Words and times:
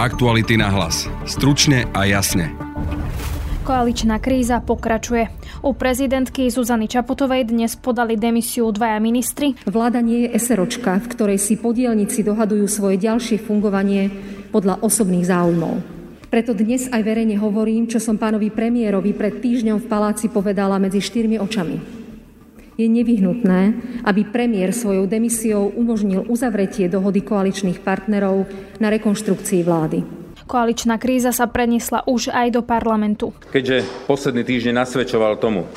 Aktuality 0.00 0.56
na 0.56 0.72
hlas. 0.72 1.12
Stručne 1.28 1.84
a 1.92 2.08
jasne. 2.08 2.56
Koaličná 3.68 4.16
kríza 4.16 4.56
pokračuje. 4.64 5.28
U 5.60 5.76
prezidentky 5.76 6.48
Zuzany 6.48 6.88
Čaputovej 6.88 7.52
dnes 7.52 7.76
podali 7.76 8.16
demisiu 8.16 8.72
dvaja 8.72 8.96
ministri. 8.96 9.60
Vláda 9.68 10.00
nie 10.00 10.24
je 10.24 10.40
eseročka, 10.40 11.04
v 11.04 11.10
ktorej 11.12 11.36
si 11.36 11.60
podielnici 11.60 12.24
dohadujú 12.24 12.64
svoje 12.64 12.96
ďalšie 12.96 13.44
fungovanie 13.44 14.08
podľa 14.48 14.80
osobných 14.80 15.28
záujmov. 15.28 15.84
Preto 16.32 16.56
dnes 16.56 16.88
aj 16.88 17.04
verejne 17.04 17.36
hovorím, 17.36 17.84
čo 17.84 18.00
som 18.00 18.16
pánovi 18.16 18.48
premiérovi 18.48 19.12
pred 19.12 19.36
týždňom 19.36 19.84
v 19.84 19.88
paláci 19.92 20.32
povedala 20.32 20.80
medzi 20.80 21.04
štyrmi 21.04 21.36
očami 21.36 21.99
je 22.80 22.88
nevyhnutné, 22.88 23.60
aby 24.08 24.24
premiér 24.24 24.72
svojou 24.72 25.04
demisiou 25.04 25.68
umožnil 25.76 26.24
uzavretie 26.24 26.88
dohody 26.88 27.20
koaličných 27.20 27.84
partnerov 27.84 28.48
na 28.80 28.88
rekonštrukcii 28.88 29.60
vlády. 29.60 29.98
Koaličná 30.48 30.98
kríza 30.98 31.30
sa 31.30 31.46
preniesla 31.46 32.02
už 32.10 32.34
aj 32.34 32.58
do 32.58 32.62
parlamentu. 32.66 33.30
Keďže 33.54 33.86
posledný 34.10 34.42
týždeň 34.42 34.82
nasvedčoval 34.82 35.38
tomu, 35.38 35.68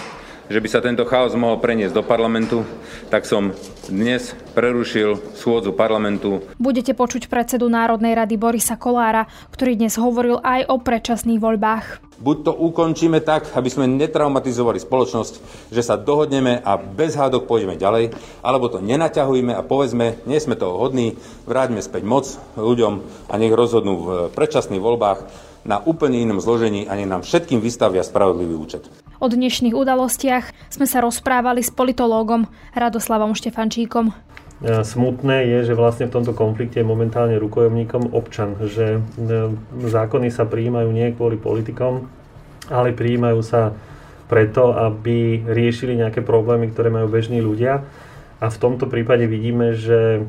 že 0.52 0.60
by 0.60 0.68
sa 0.68 0.84
tento 0.84 1.08
chaos 1.08 1.32
mohol 1.40 1.60
preniesť 1.60 1.96
do 1.96 2.04
parlamentu, 2.04 2.68
tak 3.08 3.24
som 3.24 3.56
dnes 3.88 4.36
prerušil 4.56 5.20
schôdzu 5.40 5.72
parlamentu. 5.76 6.44
Budete 6.60 6.92
počuť 6.96 7.32
predsedu 7.32 7.68
Národnej 7.72 8.16
rady 8.16 8.36
Borisa 8.36 8.76
Kolára, 8.76 9.28
ktorý 9.52 9.80
dnes 9.80 9.96
hovoril 9.96 10.40
aj 10.44 10.68
o 10.68 10.76
predčasných 10.80 11.40
voľbách. 11.40 11.86
Buď 12.24 12.38
to 12.48 12.54
ukončíme 12.56 13.20
tak, 13.20 13.52
aby 13.52 13.68
sme 13.68 13.90
netraumatizovali 14.00 14.80
spoločnosť, 14.80 15.34
že 15.76 15.82
sa 15.84 16.00
dohodneme 16.00 16.64
a 16.64 16.80
bez 16.80 17.20
hádok 17.20 17.44
pôjdeme 17.44 17.76
ďalej, 17.76 18.16
alebo 18.40 18.72
to 18.72 18.80
nenaťahujme 18.80 19.52
a 19.52 19.66
povedzme, 19.66 20.24
nie 20.24 20.40
sme 20.40 20.56
toho 20.56 20.80
hodní, 20.80 21.20
vráťme 21.44 21.84
späť 21.84 22.08
moc 22.08 22.26
ľuďom 22.56 22.94
a 23.28 23.34
nech 23.36 23.52
rozhodnú 23.52 23.94
v 24.00 24.08
predčasných 24.32 24.80
voľbách 24.80 25.20
na 25.68 25.84
úplne 25.84 26.20
inom 26.24 26.40
zložení 26.40 26.88
a 26.88 26.96
nech 26.96 27.12
nám 27.12 27.28
všetkým 27.28 27.60
vystavia 27.60 28.04
spravodlivý 28.04 28.56
účet. 28.56 28.88
O 29.24 29.32
dnešných 29.32 29.72
udalostiach 29.72 30.52
sme 30.68 30.84
sa 30.84 31.00
rozprávali 31.00 31.64
s 31.64 31.72
politológom 31.72 32.44
Radoslavom 32.76 33.32
Štefančíkom. 33.32 34.12
Smutné 34.60 35.48
je, 35.48 35.72
že 35.72 35.80
vlastne 35.80 36.12
v 36.12 36.20
tomto 36.20 36.36
konflikte 36.36 36.84
je 36.84 36.92
momentálne 36.92 37.40
rukojemníkom 37.40 38.12
občan, 38.12 38.60
že 38.68 39.00
e, 39.00 39.00
zákony 39.80 40.28
sa 40.28 40.44
prijímajú 40.44 40.92
nie 40.92 41.16
kvôli 41.16 41.40
politikom, 41.40 42.04
ale 42.68 42.92
prijímajú 42.92 43.40
sa 43.40 43.72
preto, 44.28 44.76
aby 44.76 45.40
riešili 45.48 46.04
nejaké 46.04 46.20
problémy, 46.20 46.76
ktoré 46.76 46.92
majú 46.92 47.08
bežní 47.08 47.40
ľudia 47.40 47.80
a 48.44 48.52
v 48.52 48.58
tomto 48.60 48.92
prípade 48.92 49.24
vidíme, 49.24 49.72
že 49.72 50.20
e, 50.20 50.22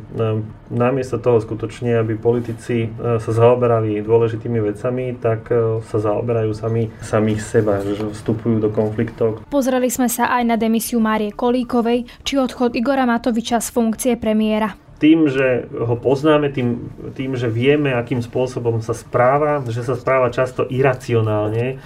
namiesto 0.71 1.19
toho 1.19 1.43
skutočne, 1.43 1.99
aby 1.99 2.15
politici 2.15 2.87
e, 2.87 3.19
sa 3.19 3.33
zaoberali 3.35 3.99
dôležitými 4.07 4.63
vecami, 4.63 5.19
tak 5.19 5.51
e, 5.51 5.83
sa 5.83 5.99
zaoberajú 5.99 6.55
sami 6.55 6.95
samých 7.03 7.43
seba, 7.43 7.83
že 7.83 8.07
vstupujú 8.15 8.63
do 8.63 8.71
konfliktov. 8.71 9.43
Pozreli 9.51 9.91
sme 9.91 10.07
sa 10.07 10.31
aj 10.31 10.47
na 10.47 10.55
demisiu 10.55 11.03
Márie 11.03 11.35
Kolíkovej 11.35 12.07
či 12.23 12.39
odchod 12.39 12.79
Igora 12.79 13.03
Matoviča 13.03 13.59
z 13.59 13.69
funkcie 13.75 14.15
premiéra 14.15 14.79
tým, 14.95 15.29
že 15.29 15.69
ho 15.69 16.01
poznáme, 16.01 16.49
tým, 16.49 16.89
tým, 17.13 17.37
že 17.37 17.51
vieme, 17.51 17.93
akým 17.93 18.25
spôsobom 18.25 18.81
sa 18.81 18.97
správa, 18.97 19.61
že 19.69 19.85
sa 19.85 19.99
správa 19.99 20.33
často 20.33 20.65
iracionálne, 20.65 21.77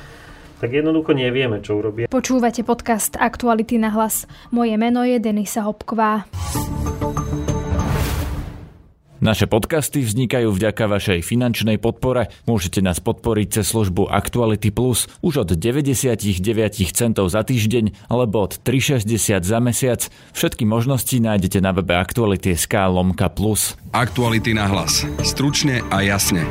tak 0.58 0.70
jednoducho 0.74 1.14
nevieme, 1.14 1.62
čo 1.62 1.78
urobia. 1.78 2.10
Počúvate 2.10 2.66
podcast 2.66 3.14
Aktuality 3.14 3.78
na 3.78 3.94
hlas. 3.94 4.26
Moje 4.50 4.74
meno 4.74 5.06
je 5.06 5.16
Denisa 5.22 5.62
Hopková. 5.64 6.26
Naše 9.18 9.50
podcasty 9.50 10.06
vznikajú 10.06 10.54
vďaka 10.54 10.86
vašej 10.86 11.26
finančnej 11.26 11.82
podpore. 11.82 12.30
Môžete 12.46 12.78
nás 12.78 13.02
podporiť 13.02 13.60
cez 13.60 13.74
službu 13.74 14.06
Actuality 14.06 14.70
Plus 14.70 15.10
už 15.26 15.42
od 15.42 15.58
99 15.58 16.30
centov 16.94 17.26
za 17.26 17.42
týždeň 17.42 18.06
alebo 18.06 18.46
od 18.46 18.62
3,60 18.62 19.42
za 19.42 19.58
mesiac. 19.58 20.00
Všetky 20.38 20.62
možnosti 20.62 21.18
nájdete 21.18 21.58
na 21.58 21.74
webe 21.74 21.98
Actuality.sk 21.98 22.70
lomka 22.94 23.26
plus. 23.26 23.74
Aktuality 23.90 24.54
na 24.54 24.70
hlas. 24.70 25.02
Stručne 25.26 25.82
a 25.90 25.98
jasne. 26.06 26.46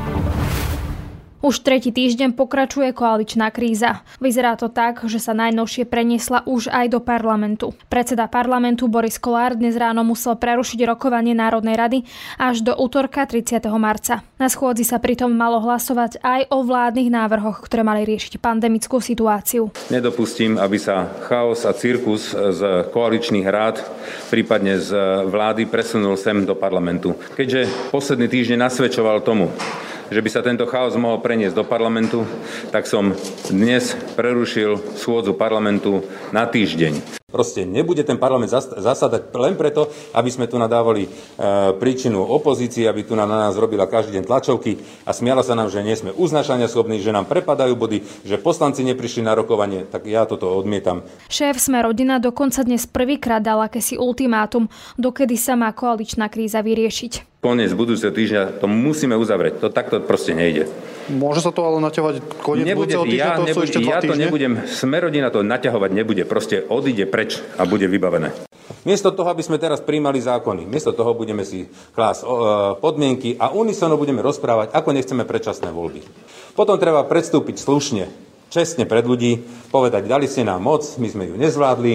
Už 1.37 1.61
tretí 1.61 1.93
týždeň 1.93 2.33
pokračuje 2.33 2.89
koaličná 2.97 3.53
kríza. 3.53 4.01
Vyzerá 4.17 4.57
to 4.57 4.73
tak, 4.73 5.05
že 5.05 5.21
sa 5.21 5.37
najnovšie 5.37 5.85
preniesla 5.85 6.41
už 6.49 6.73
aj 6.73 6.89
do 6.89 6.97
parlamentu. 6.97 7.77
Predseda 7.93 8.25
parlamentu 8.25 8.89
Boris 8.89 9.21
Kolár 9.21 9.53
dnes 9.53 9.77
ráno 9.77 10.01
musel 10.01 10.33
prerušiť 10.33 10.81
rokovanie 10.89 11.37
Národnej 11.37 11.77
rady 11.77 11.99
až 12.41 12.65
do 12.65 12.73
útorka 12.73 13.21
30. 13.21 13.61
marca. 13.77 14.25
Na 14.41 14.49
schôdzi 14.49 14.81
sa 14.81 14.97
pritom 14.97 15.29
malo 15.29 15.61
hlasovať 15.61 16.25
aj 16.25 16.49
o 16.49 16.65
vládnych 16.65 17.13
návrhoch, 17.13 17.61
ktoré 17.61 17.85
mali 17.85 18.01
riešiť 18.09 18.41
pandemickú 18.41 18.97
situáciu. 18.97 19.69
Nedopustím, 19.93 20.57
aby 20.57 20.81
sa 20.81 21.05
chaos 21.29 21.69
a 21.69 21.71
cirkus 21.77 22.33
z 22.33 22.89
koaličných 22.89 23.45
rád, 23.45 23.85
prípadne 24.33 24.81
z 24.81 24.89
vlády 25.29 25.69
presunul 25.69 26.17
sem 26.17 26.49
do 26.49 26.57
parlamentu. 26.57 27.13
Keďže 27.37 27.93
posledný 27.93 28.25
týždeň 28.25 28.57
nasvedčoval 28.57 29.21
tomu, 29.21 29.53
že 30.07 30.23
by 30.23 30.29
sa 30.31 30.45
tento 30.45 30.69
chaos 30.69 30.95
mohol 30.95 31.19
preniesť 31.19 31.56
do 31.56 31.66
parlamentu, 31.68 32.23
tak 32.72 32.88
som 32.88 33.16
dnes 33.51 33.95
prerušil 34.16 35.00
schôdzu 35.00 35.35
parlamentu 35.35 36.06
na 36.31 36.47
týždeň. 36.47 37.16
Proste 37.37 37.69
nebude 37.69 38.01
ten 38.01 38.17
parlament 38.17 38.49
zasadať 38.49 39.29
len 39.37 39.53
preto, 39.53 39.93
aby 40.17 40.25
sme 40.33 40.49
tu 40.49 40.57
nadávali 40.57 41.05
e, 41.05 41.09
príčinu 41.77 42.25
opozícii, 42.25 42.89
aby 42.89 43.05
tu 43.05 43.13
na 43.13 43.29
nás 43.29 43.53
robila 43.53 43.85
každý 43.85 44.17
deň 44.17 44.25
tlačovky 44.25 44.81
a 45.05 45.13
smiala 45.13 45.45
sa 45.45 45.53
nám, 45.53 45.69
že 45.69 45.85
nie 45.85 45.93
sme 45.93 46.17
uznašania 46.17 46.65
schopní, 46.65 46.97
že 46.97 47.13
nám 47.13 47.29
prepadajú 47.29 47.77
body, 47.77 48.01
že 48.25 48.41
poslanci 48.41 48.81
neprišli 48.81 49.21
na 49.21 49.37
rokovanie, 49.37 49.85
tak 49.85 50.09
ja 50.09 50.25
toto 50.25 50.49
odmietam. 50.49 51.05
Šéf 51.29 51.61
sme 51.61 51.85
rodina 51.85 52.17
dokonca 52.17 52.65
dnes 52.65 52.89
prvýkrát 52.89 53.45
dal 53.45 53.61
akési 53.61 54.01
ultimátum, 54.01 54.65
dokedy 54.97 55.37
sa 55.37 55.53
má 55.53 55.69
koaličná 55.77 56.33
kríza 56.33 56.65
vyriešiť. 56.65 57.37
Koniec 57.37 57.69
budúceho 57.77 58.09
týždňa 58.09 58.57
to 58.57 58.65
musíme 58.65 59.13
uzavrieť. 59.13 59.61
To 59.61 59.69
takto 59.69 60.01
proste 60.01 60.33
nejde. 60.33 60.65
Môže 61.07 61.40
sa 61.40 61.56
to 61.56 61.63
ale 61.63 61.79
naťahovať 61.79 62.44
koniec 62.44 62.68
nebude, 62.68 62.91
budúceho 62.91 63.06
týždňa, 63.07 63.23
ja, 63.23 63.40
to 63.40 63.44
nebude, 63.47 63.63
ešte 63.63 63.79
ja 63.79 64.00
to 64.03 64.16
nebudem, 64.19 64.53
Smerodina 64.68 65.31
to 65.31 65.40
naťahovať 65.40 65.91
nebude, 65.95 66.23
proste 66.28 66.59
odíde 66.68 67.07
preč 67.07 67.40
a 67.56 67.63
bude 67.63 67.88
vybavené. 67.88 68.35
Miesto 68.84 69.16
toho, 69.16 69.31
aby 69.31 69.40
sme 69.40 69.56
teraz 69.56 69.79
príjmali 69.79 70.19
zákony, 70.19 70.68
miesto 70.68 70.91
toho 70.91 71.16
budeme 71.16 71.47
si 71.47 71.72
klásť 71.95 72.22
e, 72.23 72.28
podmienky 72.84 73.40
a 73.40 73.56
unisono 73.56 73.95
budeme 73.95 74.19
rozprávať, 74.19 74.75
ako 74.75 74.90
nechceme 74.91 75.23
predčasné 75.23 75.72
voľby. 75.72 76.03
Potom 76.59 76.75
treba 76.75 77.07
predstúpiť 77.07 77.56
slušne, 77.56 78.03
čestne 78.51 78.84
pred 78.84 79.07
ľudí, 79.07 79.39
povedať, 79.72 80.12
dali 80.12 80.28
ste 80.28 80.44
nám 80.44 80.59
moc, 80.59 80.84
my 81.00 81.07
sme 81.07 81.31
ju 81.31 81.39
nezvládli, 81.39 81.94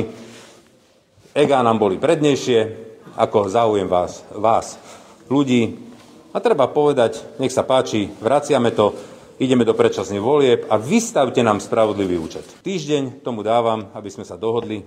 ega 1.36 1.60
nám 1.60 1.76
boli 1.76 2.00
prednejšie, 2.00 2.88
ako 3.20 3.52
záujem 3.52 3.92
vás, 3.92 4.24
vás 4.32 4.80
ľudí, 5.28 5.91
a 6.32 6.36
treba 6.40 6.64
povedať, 6.68 7.20
nech 7.36 7.52
sa 7.52 7.62
páči, 7.62 8.08
vraciame 8.20 8.72
to, 8.72 8.96
ideme 9.36 9.68
do 9.68 9.76
predčasných 9.76 10.24
volieb 10.24 10.60
a 10.72 10.80
vystavte 10.80 11.44
nám 11.44 11.60
spravodlivý 11.60 12.16
účet. 12.16 12.44
Týždeň 12.64 13.20
tomu 13.20 13.44
dávam, 13.44 13.92
aby 13.92 14.08
sme 14.08 14.24
sa 14.24 14.40
dohodli. 14.40 14.80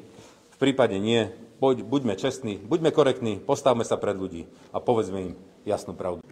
V 0.55 0.57
prípade 0.57 0.97
nie, 0.97 1.29
poď, 1.61 1.85
buďme 1.85 2.15
čestní, 2.15 2.57
buďme 2.63 2.89
korektní, 2.95 3.43
postavme 3.43 3.83
sa 3.83 3.99
pred 3.99 4.15
ľudí 4.15 4.47
a 4.73 4.81
povedzme 4.81 5.19
im 5.21 5.31
jasnú 5.67 5.93
pravdu. 5.93 6.23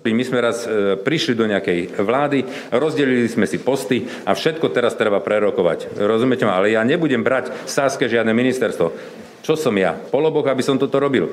My 0.00 0.24
sme 0.24 0.38
raz 0.40 0.64
e, 0.64 0.96
prišli 0.96 1.34
do 1.36 1.44
nejakej 1.44 2.00
vlády, 2.00 2.38
rozdelili 2.72 3.28
sme 3.28 3.44
si 3.44 3.60
posty 3.60 4.08
a 4.24 4.32
všetko 4.32 4.72
teraz 4.72 4.96
treba 4.96 5.20
prerokovať. 5.20 5.98
Rozumiete 6.00 6.48
ma? 6.48 6.56
Ale 6.56 6.72
ja 6.72 6.80
nebudem 6.86 7.20
brať 7.20 7.52
Sáske 7.68 8.08
žiadne 8.08 8.32
ministerstvo. 8.32 9.20
Čo 9.40 9.56
som 9.56 9.72
ja? 9.76 9.96
Polobok, 9.96 10.52
aby 10.52 10.60
som 10.60 10.76
toto 10.76 11.00
robil? 11.00 11.28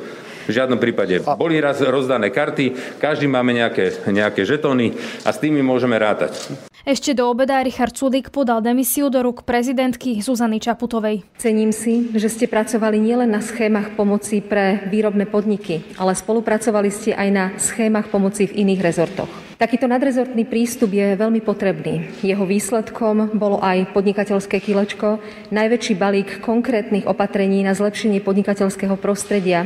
V 0.47 0.51
žiadnom 0.55 0.79
prípade. 0.79 1.19
Boli 1.35 1.59
raz 1.59 1.83
rozdané 1.83 2.31
karty, 2.31 2.97
každý 3.03 3.27
máme 3.27 3.51
nejaké, 3.51 4.07
nejaké 4.07 4.47
žetóny 4.47 4.95
a 5.27 5.35
s 5.35 5.43
tými 5.43 5.59
môžeme 5.59 5.99
rátať. 5.99 6.39
Ešte 6.87 7.11
do 7.11 7.27
obeda 7.27 7.59
Richard 7.59 7.99
Sudik 7.99 8.31
podal 8.31 8.63
demisiu 8.63 9.11
do 9.11 9.19
rúk 9.19 9.43
prezidentky 9.43 10.23
Zuzany 10.23 10.63
Čaputovej. 10.63 11.27
Cením 11.35 11.75
si, 11.75 12.15
že 12.15 12.31
ste 12.31 12.47
pracovali 12.47 12.95
nielen 12.95 13.27
na 13.27 13.43
schémach 13.43 13.91
pomoci 13.99 14.39
pre 14.39 14.87
výrobné 14.87 15.27
podniky, 15.27 15.83
ale 15.99 16.15
spolupracovali 16.15 16.87
ste 16.87 17.11
aj 17.11 17.27
na 17.27 17.45
schémach 17.59 18.07
pomoci 18.07 18.47
v 18.47 18.63
iných 18.63 18.79
rezortoch. 18.79 19.46
Takýto 19.57 19.89
nadrezortný 19.89 20.45
prístup 20.45 20.93
je 20.93 21.17
veľmi 21.17 21.41
potrebný. 21.41 22.21
Jeho 22.21 22.45
výsledkom 22.45 23.33
bolo 23.33 23.57
aj 23.57 23.89
podnikateľské 23.89 24.61
kilečko, 24.61 25.17
najväčší 25.49 25.97
balík 25.97 26.45
konkrétnych 26.45 27.09
opatrení 27.09 27.65
na 27.65 27.73
zlepšenie 27.73 28.21
podnikateľského 28.21 28.93
prostredia, 29.01 29.65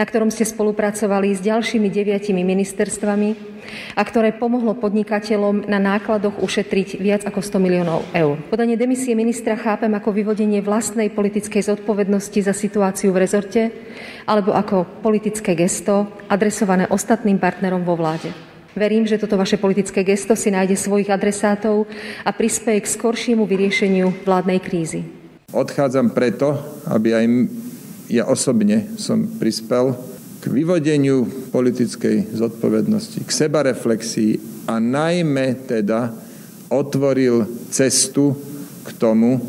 na 0.00 0.08
ktorom 0.08 0.32
ste 0.32 0.48
spolupracovali 0.48 1.36
s 1.36 1.44
ďalšími 1.44 1.84
deviatimi 1.92 2.48
ministerstvami 2.48 3.28
a 3.92 4.00
ktoré 4.08 4.32
pomohlo 4.32 4.72
podnikateľom 4.72 5.68
na 5.68 5.76
nákladoch 5.84 6.40
ušetriť 6.40 6.96
viac 6.96 7.28
ako 7.28 7.44
100 7.44 7.60
miliónov 7.60 8.08
eur. 8.16 8.40
Podanie 8.48 8.80
demisie 8.80 9.12
ministra 9.12 9.52
chápem 9.60 9.92
ako 9.92 10.16
vyvodenie 10.16 10.64
vlastnej 10.64 11.12
politickej 11.12 11.76
zodpovednosti 11.76 12.40
za 12.40 12.56
situáciu 12.56 13.12
v 13.12 13.20
rezorte 13.28 13.68
alebo 14.24 14.56
ako 14.56 15.04
politické 15.04 15.52
gesto 15.52 16.08
adresované 16.24 16.88
ostatným 16.88 17.36
partnerom 17.36 17.84
vo 17.84 18.00
vláde. 18.00 18.55
Verím, 18.76 19.08
že 19.08 19.16
toto 19.16 19.40
vaše 19.40 19.56
politické 19.56 20.04
gesto 20.04 20.36
si 20.36 20.52
nájde 20.52 20.76
svojich 20.76 21.08
adresátov 21.08 21.88
a 22.20 22.28
prispieje 22.28 22.84
k 22.84 22.92
skoršiemu 22.92 23.48
vyriešeniu 23.48 24.20
vládnej 24.20 24.60
krízy. 24.60 25.00
Odchádzam 25.48 26.12
preto, 26.12 26.60
aby 26.84 27.16
aj 27.16 27.24
ja 28.12 28.28
osobne 28.28 28.92
som 29.00 29.24
prispel 29.40 29.96
k 30.44 30.52
vyvodeniu 30.52 31.24
politickej 31.56 32.36
zodpovednosti, 32.36 33.24
k 33.24 33.30
sebareflexii 33.32 34.32
a 34.68 34.76
najmä 34.76 35.56
teda 35.64 36.12
otvoril 36.68 37.48
cestu 37.72 38.36
k 38.84 38.92
tomu, 39.00 39.40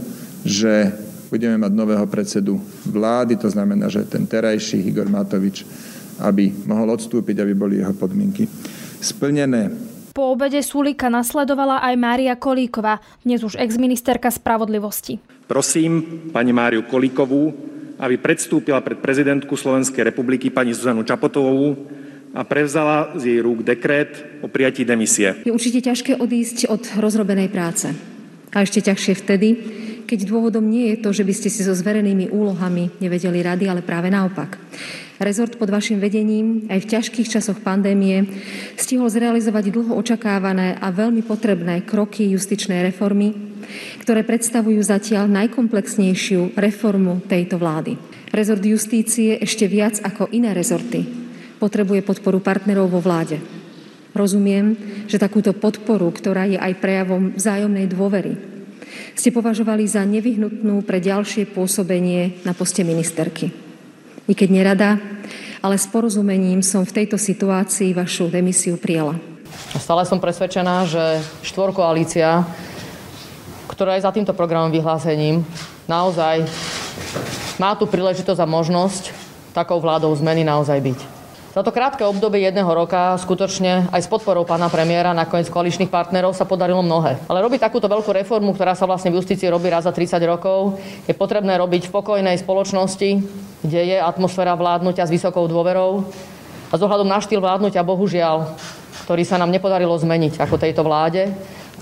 že 0.48 0.88
budeme 1.28 1.60
mať 1.60 1.72
nového 1.76 2.08
predsedu 2.08 2.64
vlády, 2.88 3.36
to 3.36 3.52
znamená, 3.52 3.92
že 3.92 4.08
ten 4.08 4.24
terajší 4.24 4.88
Igor 4.88 5.12
Matovič, 5.12 5.68
aby 6.24 6.48
mohol 6.64 6.96
odstúpiť, 6.96 7.44
aby 7.44 7.52
boli 7.52 7.84
jeho 7.84 7.92
podmienky 7.92 8.48
splnené. 9.02 9.70
Po 10.18 10.34
obede 10.34 10.58
Sulika 10.66 11.14
nasledovala 11.14 11.86
aj 11.86 11.94
Mária 11.94 12.34
Kolíková, 12.34 12.98
dnes 13.22 13.46
už 13.46 13.54
exministerka 13.62 14.34
spravodlivosti. 14.34 15.22
Prosím 15.46 16.26
pani 16.34 16.50
Máriu 16.50 16.84
Kolíkovú, 16.90 17.54
aby 18.02 18.18
predstúpila 18.18 18.82
pred 18.82 18.98
prezidentku 18.98 19.54
Slovenskej 19.54 20.10
republiky 20.10 20.50
pani 20.50 20.74
Zuzanu 20.74 21.06
Čapotovú 21.06 21.78
a 22.34 22.42
prevzala 22.46 23.14
z 23.18 23.34
jej 23.34 23.40
rúk 23.42 23.62
dekrét 23.62 24.42
o 24.42 24.50
prijatí 24.50 24.86
demisie. 24.86 25.38
Je 25.46 25.54
určite 25.54 25.86
ťažké 25.86 26.18
odísť 26.18 26.70
od 26.70 26.82
rozrobenej 26.98 27.50
práce. 27.54 27.94
A 28.54 28.66
ešte 28.66 28.82
ťažšie 28.86 29.14
vtedy, 29.22 29.48
keď 30.10 30.26
dôvodom 30.26 30.66
nie 30.66 30.96
je 30.96 30.98
to, 31.04 31.10
že 31.14 31.28
by 31.28 31.34
ste 31.36 31.50
si 31.54 31.62
so 31.62 31.78
zverenými 31.78 32.32
úlohami 32.32 32.90
nevedeli 33.04 33.44
rady, 33.44 33.70
ale 33.70 33.86
práve 33.86 34.10
naopak. 34.10 34.58
Rezort 35.18 35.58
pod 35.58 35.74
vašim 35.74 35.98
vedením 35.98 36.70
aj 36.70 36.86
v 36.86 36.90
ťažkých 36.94 37.28
časoch 37.34 37.58
pandémie 37.66 38.30
stihol 38.78 39.10
zrealizovať 39.10 39.74
dlho 39.74 39.98
očakávané 39.98 40.78
a 40.78 40.94
veľmi 40.94 41.26
potrebné 41.26 41.82
kroky 41.90 42.30
justičnej 42.38 42.86
reformy, 42.86 43.34
ktoré 44.06 44.22
predstavujú 44.22 44.78
zatiaľ 44.78 45.26
najkomplexnejšiu 45.26 46.54
reformu 46.54 47.26
tejto 47.26 47.58
vlády. 47.58 47.98
Rezort 48.30 48.62
justície 48.62 49.42
ešte 49.42 49.66
viac 49.66 49.98
ako 50.06 50.30
iné 50.30 50.54
rezorty 50.54 51.28
potrebuje 51.58 52.06
podporu 52.06 52.38
partnerov 52.38 52.94
vo 52.94 53.02
vláde. 53.02 53.42
Rozumiem, 54.14 54.78
že 55.10 55.18
takúto 55.18 55.58
podporu, 55.58 56.14
ktorá 56.14 56.46
je 56.46 56.62
aj 56.62 56.78
prejavom 56.78 57.34
vzájomnej 57.34 57.90
dôvery, 57.90 58.38
ste 59.18 59.34
považovali 59.34 59.90
za 59.90 60.06
nevyhnutnú 60.06 60.86
pre 60.86 61.02
ďalšie 61.02 61.50
pôsobenie 61.50 62.46
na 62.46 62.54
poste 62.54 62.86
ministerky. 62.86 63.67
I 64.28 64.36
keď 64.36 64.50
nerada, 64.52 64.90
ale 65.64 65.80
s 65.80 65.88
porozumením 65.88 66.60
som 66.60 66.84
v 66.84 67.04
tejto 67.04 67.16
situácii 67.16 67.96
vašu 67.96 68.28
demisiu 68.28 68.76
prijala. 68.76 69.16
Stále 69.80 70.04
som 70.04 70.20
presvedčená, 70.20 70.84
že 70.84 71.24
štvorkoalícia, 71.48 72.44
ktorá 73.72 73.96
je 73.96 74.06
za 74.06 74.12
týmto 74.12 74.36
programom 74.36 74.68
vyhlásením, 74.68 75.48
naozaj 75.88 76.44
má 77.58 77.74
tu 77.80 77.88
príležitosť 77.88 78.44
a 78.44 78.48
možnosť 78.48 79.16
takou 79.56 79.80
vládou 79.80 80.14
zmeny 80.14 80.44
naozaj 80.44 80.78
byť. 80.84 81.17
Za 81.58 81.66
to 81.66 81.74
krátke 81.74 82.06
obdobie 82.06 82.46
jedného 82.46 82.70
roka 82.70 83.18
skutočne 83.18 83.90
aj 83.90 84.06
s 84.06 84.12
podporou 84.14 84.46
pána 84.46 84.70
premiéra, 84.70 85.10
nakoniec 85.18 85.50
koaličných 85.50 85.90
partnerov 85.90 86.38
sa 86.38 86.46
podarilo 86.46 86.86
mnohé. 86.86 87.18
Ale 87.26 87.42
robiť 87.42 87.66
takúto 87.66 87.90
veľkú 87.90 88.14
reformu, 88.14 88.54
ktorá 88.54 88.78
sa 88.78 88.86
vlastne 88.86 89.10
v 89.10 89.18
justícii 89.18 89.50
robí 89.50 89.66
raz 89.66 89.90
za 89.90 89.90
30 89.90 90.22
rokov, 90.30 90.78
je 91.10 91.18
potrebné 91.18 91.58
robiť 91.58 91.90
v 91.90 91.94
pokojnej 91.98 92.38
spoločnosti, 92.38 93.10
kde 93.66 93.82
je 93.90 93.98
atmosféra 93.98 94.54
vládnutia 94.54 95.10
s 95.10 95.10
vysokou 95.10 95.50
dôverou 95.50 96.06
a 96.70 96.78
s 96.78 96.82
ohľadom 96.86 97.10
na 97.10 97.18
štýl 97.18 97.42
vládnutia, 97.42 97.82
bohužiaľ, 97.82 98.54
ktorý 99.10 99.26
sa 99.26 99.42
nám 99.42 99.50
nepodarilo 99.50 99.98
zmeniť 99.98 100.38
ako 100.38 100.62
tejto 100.62 100.86
vláde. 100.86 101.34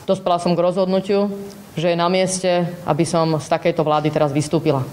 Dospela 0.07 0.39
som 0.39 0.55
k 0.55 0.63
rozhodnutiu, 0.71 1.27
že 1.75 1.91
je 1.91 1.99
na 1.99 2.07
mieste, 2.07 2.63
aby 2.87 3.03
som 3.03 3.43
z 3.43 3.47
takejto 3.51 3.83
vlády 3.83 4.07
teraz 4.07 4.31
vystúpila. 4.31 4.87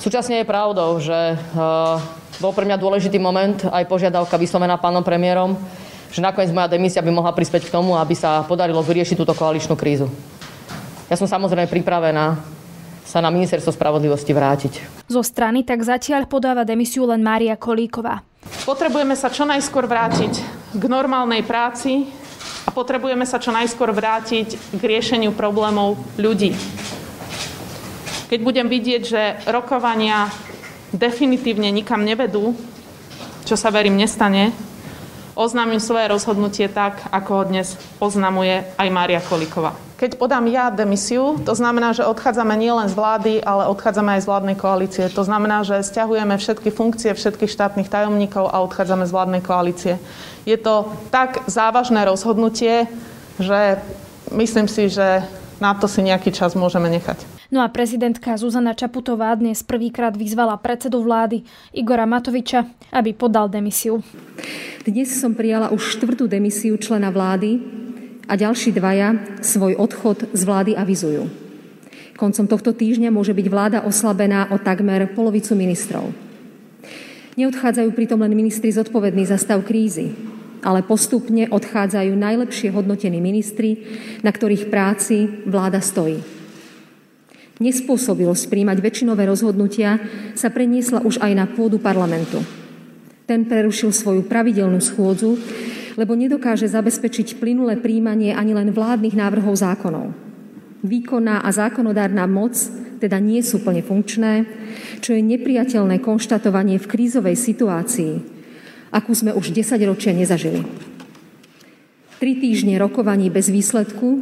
Súčasne 0.00 0.40
je 0.40 0.48
pravdou, 0.48 0.96
že 0.96 1.36
uh, 1.36 2.00
bol 2.38 2.54
pre 2.54 2.62
mňa 2.62 2.78
dôležitý 2.78 3.18
moment, 3.18 3.58
aj 3.66 3.90
požiadavka 3.90 4.38
vyslovená 4.38 4.78
pánom 4.78 5.02
premiérom, 5.02 5.58
že 6.14 6.22
nakoniec 6.22 6.54
moja 6.54 6.70
demisia 6.70 7.02
by 7.02 7.10
mohla 7.10 7.34
prispieť 7.34 7.66
k 7.66 7.74
tomu, 7.74 7.98
aby 7.98 8.14
sa 8.14 8.46
podarilo 8.46 8.80
vyriešiť 8.80 9.18
túto 9.18 9.34
koaličnú 9.34 9.74
krízu. 9.74 10.06
Ja 11.10 11.18
som 11.18 11.26
samozrejme 11.26 11.66
pripravená 11.66 12.38
sa 13.08 13.24
na 13.24 13.32
ministerstvo 13.32 13.72
spravodlivosti 13.72 14.36
vrátiť. 14.36 14.72
Zo 15.08 15.24
strany 15.24 15.64
tak 15.64 15.80
zatiaľ 15.80 16.28
podáva 16.28 16.62
demisiu 16.68 17.08
len 17.08 17.24
Mária 17.24 17.56
Kolíková. 17.56 18.20
Potrebujeme 18.68 19.16
sa 19.16 19.32
čo 19.32 19.48
najskôr 19.48 19.88
vrátiť 19.88 20.32
k 20.76 20.82
normálnej 20.84 21.40
práci 21.40 22.04
a 22.64 22.70
potrebujeme 22.70 23.24
sa 23.24 23.40
čo 23.40 23.48
najskôr 23.48 23.96
vrátiť 23.96 24.76
k 24.76 24.82
riešeniu 24.84 25.32
problémov 25.32 25.96
ľudí. 26.20 26.52
Keď 28.28 28.40
budem 28.44 28.68
vidieť, 28.68 29.02
že 29.08 29.22
rokovania 29.48 30.28
definitívne 30.92 31.68
nikam 31.72 32.04
nevedú, 32.04 32.56
čo 33.44 33.56
sa 33.56 33.72
verím 33.72 33.96
nestane, 33.96 34.52
oznámim 35.38 35.78
svoje 35.78 36.10
rozhodnutie 36.10 36.66
tak, 36.66 37.06
ako 37.14 37.30
ho 37.30 37.44
dnes 37.46 37.78
oznamuje 38.02 38.66
aj 38.74 38.88
Mária 38.90 39.22
Kolíková. 39.22 39.78
Keď 39.98 40.14
podám 40.14 40.46
ja 40.46 40.70
demisiu, 40.70 41.42
to 41.42 41.58
znamená, 41.58 41.90
že 41.90 42.06
odchádzame 42.06 42.54
nielen 42.54 42.86
z 42.86 42.94
vlády, 42.94 43.32
ale 43.42 43.66
odchádzame 43.66 44.14
aj 44.14 44.22
z 44.22 44.28
vládnej 44.30 44.56
koalície. 44.58 45.04
To 45.10 45.26
znamená, 45.26 45.66
že 45.66 45.82
stiahujeme 45.82 46.38
všetky 46.38 46.70
funkcie 46.70 47.10
všetkých 47.14 47.50
štátnych 47.50 47.90
tajomníkov 47.90 48.46
a 48.46 48.62
odchádzame 48.62 49.10
z 49.10 49.14
vládnej 49.14 49.42
koalície. 49.42 49.98
Je 50.46 50.54
to 50.54 50.94
tak 51.10 51.42
závažné 51.50 52.06
rozhodnutie, 52.06 52.86
že 53.42 53.82
myslím 54.30 54.70
si, 54.70 54.86
že 54.86 55.26
na 55.58 55.74
to 55.74 55.90
si 55.90 56.02
nejaký 56.06 56.30
čas 56.30 56.54
môžeme 56.54 56.86
nechať. 56.86 57.37
No 57.48 57.64
a 57.64 57.72
prezidentka 57.72 58.36
Zuzana 58.36 58.76
Čaputová 58.76 59.32
dnes 59.32 59.64
prvýkrát 59.64 60.12
vyzvala 60.12 60.60
predsedu 60.60 61.00
vlády 61.00 61.40
Igora 61.72 62.04
Matoviča, 62.04 62.68
aby 62.92 63.16
podal 63.16 63.48
demisiu. 63.48 64.04
Dnes 64.84 65.08
som 65.16 65.32
prijala 65.32 65.72
už 65.72 65.96
štvrtú 65.96 66.28
demisiu 66.28 66.76
člena 66.76 67.08
vlády 67.08 67.56
a 68.28 68.36
ďalší 68.36 68.76
dvaja 68.76 69.40
svoj 69.40 69.80
odchod 69.80 70.28
z 70.36 70.42
vlády 70.44 70.76
avizujú. 70.76 71.24
Koncom 72.20 72.44
tohto 72.44 72.76
týždňa 72.76 73.08
môže 73.08 73.32
byť 73.32 73.46
vláda 73.48 73.78
oslabená 73.80 74.52
o 74.52 74.60
takmer 74.60 75.08
polovicu 75.16 75.56
ministrov. 75.56 76.12
Neodchádzajú 77.40 77.88
pritom 77.96 78.20
len 78.28 78.36
ministri 78.36 78.68
zodpovední 78.76 79.24
za 79.24 79.40
stav 79.40 79.64
krízy, 79.64 80.12
ale 80.60 80.84
postupne 80.84 81.48
odchádzajú 81.48 82.12
najlepšie 82.12 82.68
hodnotení 82.76 83.24
ministri, 83.24 83.88
na 84.20 84.36
ktorých 84.36 84.68
práci 84.68 85.48
vláda 85.48 85.80
stojí. 85.80 86.37
Nespôsobilosť 87.58 88.46
príjmať 88.46 88.78
väčšinové 88.78 89.26
rozhodnutia 89.26 89.98
sa 90.38 90.46
preniesla 90.46 91.02
už 91.02 91.18
aj 91.18 91.32
na 91.34 91.46
pôdu 91.50 91.82
parlamentu. 91.82 92.38
Ten 93.26 93.44
prerušil 93.50 93.90
svoju 93.90 94.22
pravidelnú 94.30 94.78
schôdzu, 94.78 95.34
lebo 95.98 96.14
nedokáže 96.14 96.70
zabezpečiť 96.70 97.42
plynulé 97.42 97.74
príjmanie 97.82 98.30
ani 98.30 98.54
len 98.54 98.70
vládnych 98.70 99.18
návrhov 99.18 99.58
zákonov. 99.58 100.14
Výkonná 100.86 101.42
a 101.42 101.50
zákonodárna 101.50 102.30
moc 102.30 102.54
teda 103.02 103.18
nie 103.18 103.42
sú 103.42 103.58
plne 103.58 103.82
funkčné, 103.82 104.46
čo 105.02 105.18
je 105.18 105.22
nepriateľné 105.22 105.98
konštatovanie 105.98 106.78
v 106.78 106.86
krízovej 106.86 107.34
situácii, 107.34 108.12
akú 108.94 109.10
sme 109.18 109.34
už 109.34 109.50
10 109.50 109.74
ročia 109.82 110.14
nezažili. 110.14 110.62
Tri 112.18 112.38
týždne 112.38 112.78
rokovaní 112.78 113.30
bez 113.30 113.50
výsledku 113.50 114.18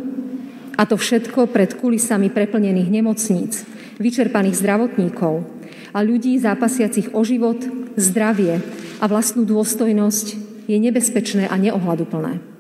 a 0.77 0.83
to 0.85 1.01
všetko 1.01 1.49
pred 1.49 1.75
kulisami 1.81 2.29
preplnených 2.29 2.93
nemocníc, 2.93 3.65
vyčerpaných 3.97 4.61
zdravotníkov 4.61 5.49
a 5.97 5.99
ľudí 6.05 6.37
zápasiacich 6.37 7.17
o 7.17 7.25
život, 7.25 7.57
zdravie 7.97 8.61
a 9.01 9.05
vlastnú 9.09 9.49
dôstojnosť 9.49 10.27
je 10.69 10.77
nebezpečné 10.77 11.49
a 11.49 11.57
neohľaduplné. 11.57 12.57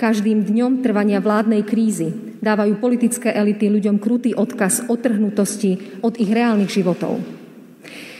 Každým 0.00 0.48
dňom 0.48 0.80
trvania 0.80 1.20
vládnej 1.20 1.62
krízy 1.62 2.10
dávajú 2.40 2.80
politické 2.80 3.36
elity 3.36 3.68
ľuďom 3.68 4.00
krutý 4.00 4.32
odkaz 4.32 4.88
otrhnutosti 4.88 6.00
od 6.00 6.16
ich 6.16 6.32
reálnych 6.32 6.72
životov. 6.72 7.20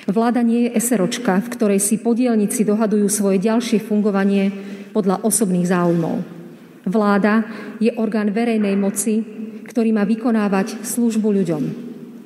Vláda 0.05 0.45
nie 0.45 0.69
je 0.69 0.77
eseročka, 0.77 1.41
v 1.41 1.53
ktorej 1.57 1.81
si 1.81 1.97
podielnici 1.97 2.69
dohadujú 2.69 3.09
svoje 3.09 3.41
ďalšie 3.41 3.81
fungovanie 3.81 4.53
podľa 4.93 5.25
osobných 5.25 5.71
záujmov. 5.73 6.40
Vláda 6.91 7.47
je 7.79 7.95
orgán 7.95 8.35
verejnej 8.35 8.75
moci, 8.75 9.23
ktorý 9.63 9.95
má 9.95 10.03
vykonávať 10.03 10.83
službu 10.83 11.31
ľuďom. 11.31 11.63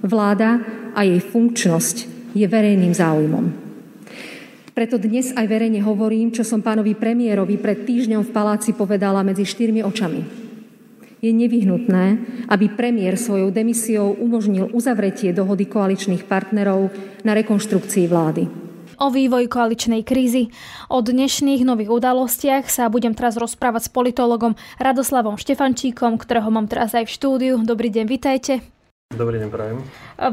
Vláda 0.00 0.64
a 0.96 1.04
jej 1.04 1.20
funkčnosť 1.20 1.96
je 2.32 2.46
verejným 2.48 2.96
záujmom. 2.96 3.44
Preto 4.72 4.96
dnes 4.96 5.36
aj 5.36 5.44
verejne 5.46 5.84
hovorím, 5.84 6.32
čo 6.32 6.42
som 6.42 6.64
pánovi 6.64 6.96
premiérovi 6.96 7.60
pred 7.60 7.84
týždňom 7.84 8.24
v 8.24 8.34
paláci 8.34 8.72
povedala 8.72 9.20
medzi 9.20 9.44
štyrmi 9.44 9.84
očami. 9.84 10.20
Je 11.20 11.30
nevyhnutné, 11.30 12.04
aby 12.48 12.72
premiér 12.72 13.20
svojou 13.20 13.52
demisiou 13.52 14.16
umožnil 14.16 14.72
uzavretie 14.72 15.36
dohody 15.36 15.68
koaličných 15.68 16.24
partnerov 16.24 16.88
na 17.20 17.36
rekonštrukcii 17.36 18.04
vlády 18.08 18.63
o 18.98 19.10
vývoji 19.10 19.46
koaličnej 19.50 20.02
krízy. 20.06 20.50
O 20.90 21.02
dnešných 21.02 21.66
nových 21.66 21.90
udalostiach 21.90 22.70
sa 22.70 22.90
budem 22.90 23.14
teraz 23.14 23.38
rozprávať 23.38 23.86
s 23.86 23.90
politologom 23.90 24.54
Radoslavom 24.78 25.38
Štefančíkom, 25.38 26.18
ktorého 26.18 26.50
mám 26.50 26.70
teraz 26.70 26.94
aj 26.94 27.06
v 27.06 27.14
štúdiu. 27.14 27.54
Dobrý 27.62 27.90
deň, 27.90 28.06
vitajte. 28.06 28.64
Dobrý 29.14 29.38
deň, 29.38 29.48
prajem. 29.52 29.78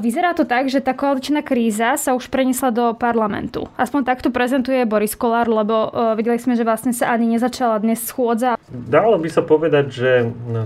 Vyzerá 0.02 0.34
to 0.34 0.48
tak, 0.48 0.72
že 0.72 0.82
tá 0.82 0.98
koaličná 0.98 1.46
kríza 1.46 1.94
sa 2.02 2.18
už 2.18 2.34
prenesla 2.34 2.74
do 2.74 2.98
parlamentu. 2.98 3.70
Aspoň 3.78 4.02
takto 4.08 4.34
prezentuje 4.34 4.82
Boris 4.90 5.14
Kolár, 5.14 5.46
lebo 5.52 5.92
uh, 5.92 6.18
videli 6.18 6.42
sme, 6.42 6.58
že 6.58 6.66
vlastne 6.66 6.90
sa 6.96 7.14
ani 7.14 7.30
nezačala 7.30 7.78
dnes 7.78 8.02
schôdza. 8.02 8.58
Dalo 8.72 9.22
by 9.22 9.30
sa 9.30 9.46
povedať, 9.46 9.86
že 9.94 10.12
no, 10.50 10.66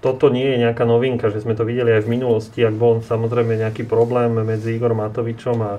toto 0.00 0.32
nie 0.32 0.56
je 0.56 0.62
nejaká 0.64 0.88
novinka, 0.88 1.28
že 1.28 1.44
sme 1.44 1.52
to 1.52 1.68
videli 1.68 1.92
aj 1.92 2.08
v 2.08 2.12
minulosti, 2.16 2.64
ak 2.64 2.72
bol 2.72 3.04
samozrejme 3.04 3.60
nejaký 3.60 3.84
problém 3.84 4.32
medzi 4.40 4.72
Igor 4.72 4.96
Matovičom 4.96 5.58
a 5.60 5.72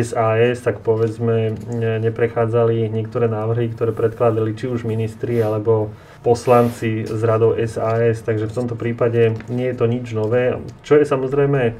SAS, 0.00 0.64
tak 0.64 0.80
povedzme 0.80 1.52
neprechádzali 2.00 2.88
niektoré 2.88 3.28
návrhy, 3.28 3.68
ktoré 3.76 3.92
predkladali 3.92 4.56
či 4.56 4.72
už 4.72 4.88
ministri 4.88 5.36
alebo 5.44 5.92
poslanci 6.24 7.04
z 7.04 7.20
radov 7.20 7.60
SAS, 7.68 8.24
takže 8.24 8.48
v 8.48 8.56
tomto 8.56 8.74
prípade 8.78 9.36
nie 9.52 9.68
je 9.68 9.76
to 9.76 9.84
nič 9.84 10.16
nové. 10.16 10.56
Čo 10.86 10.96
je 10.96 11.04
samozrejme 11.04 11.60
e, 11.68 11.72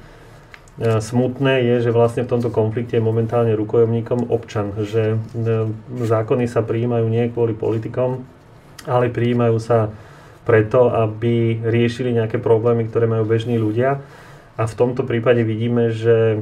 smutné 1.01 1.55
je, 1.73 1.89
že 1.89 1.95
vlastne 1.95 2.27
v 2.27 2.33
tomto 2.37 2.51
konflikte 2.51 2.99
je 2.99 3.05
momentálne 3.07 3.55
rukojomníkom 3.55 4.29
občan, 4.29 4.75
že 4.83 5.15
e, 5.15 5.17
zákony 6.05 6.51
sa 6.51 6.61
prijímajú 6.61 7.07
nie 7.07 7.31
kvôli 7.31 7.55
politikom, 7.55 8.27
ale 8.85 9.15
prijímajú 9.15 9.57
sa 9.63 9.95
preto, 10.43 10.91
aby 10.91 11.63
riešili 11.63 12.19
nejaké 12.19 12.43
problémy, 12.43 12.91
ktoré 12.91 13.07
majú 13.07 13.23
bežní 13.23 13.63
ľudia. 13.63 14.03
A 14.53 14.69
v 14.69 14.75
tomto 14.77 15.09
prípade 15.09 15.41
vidíme, 15.49 15.89
že 15.89 16.37
e, 16.37 16.39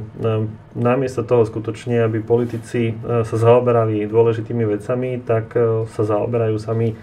namiesto 0.75 1.23
toho 1.23 1.47
skutočne, 1.47 2.03
aby 2.03 2.19
politici 2.19 2.91
e, 2.91 3.23
sa 3.23 3.35
zaoberali 3.39 4.03
dôležitými 4.03 4.67
vecami, 4.67 5.23
tak 5.23 5.55
e, 5.55 5.87
sa 5.87 6.03
zaoberajú 6.03 6.59
sami, 6.59 6.99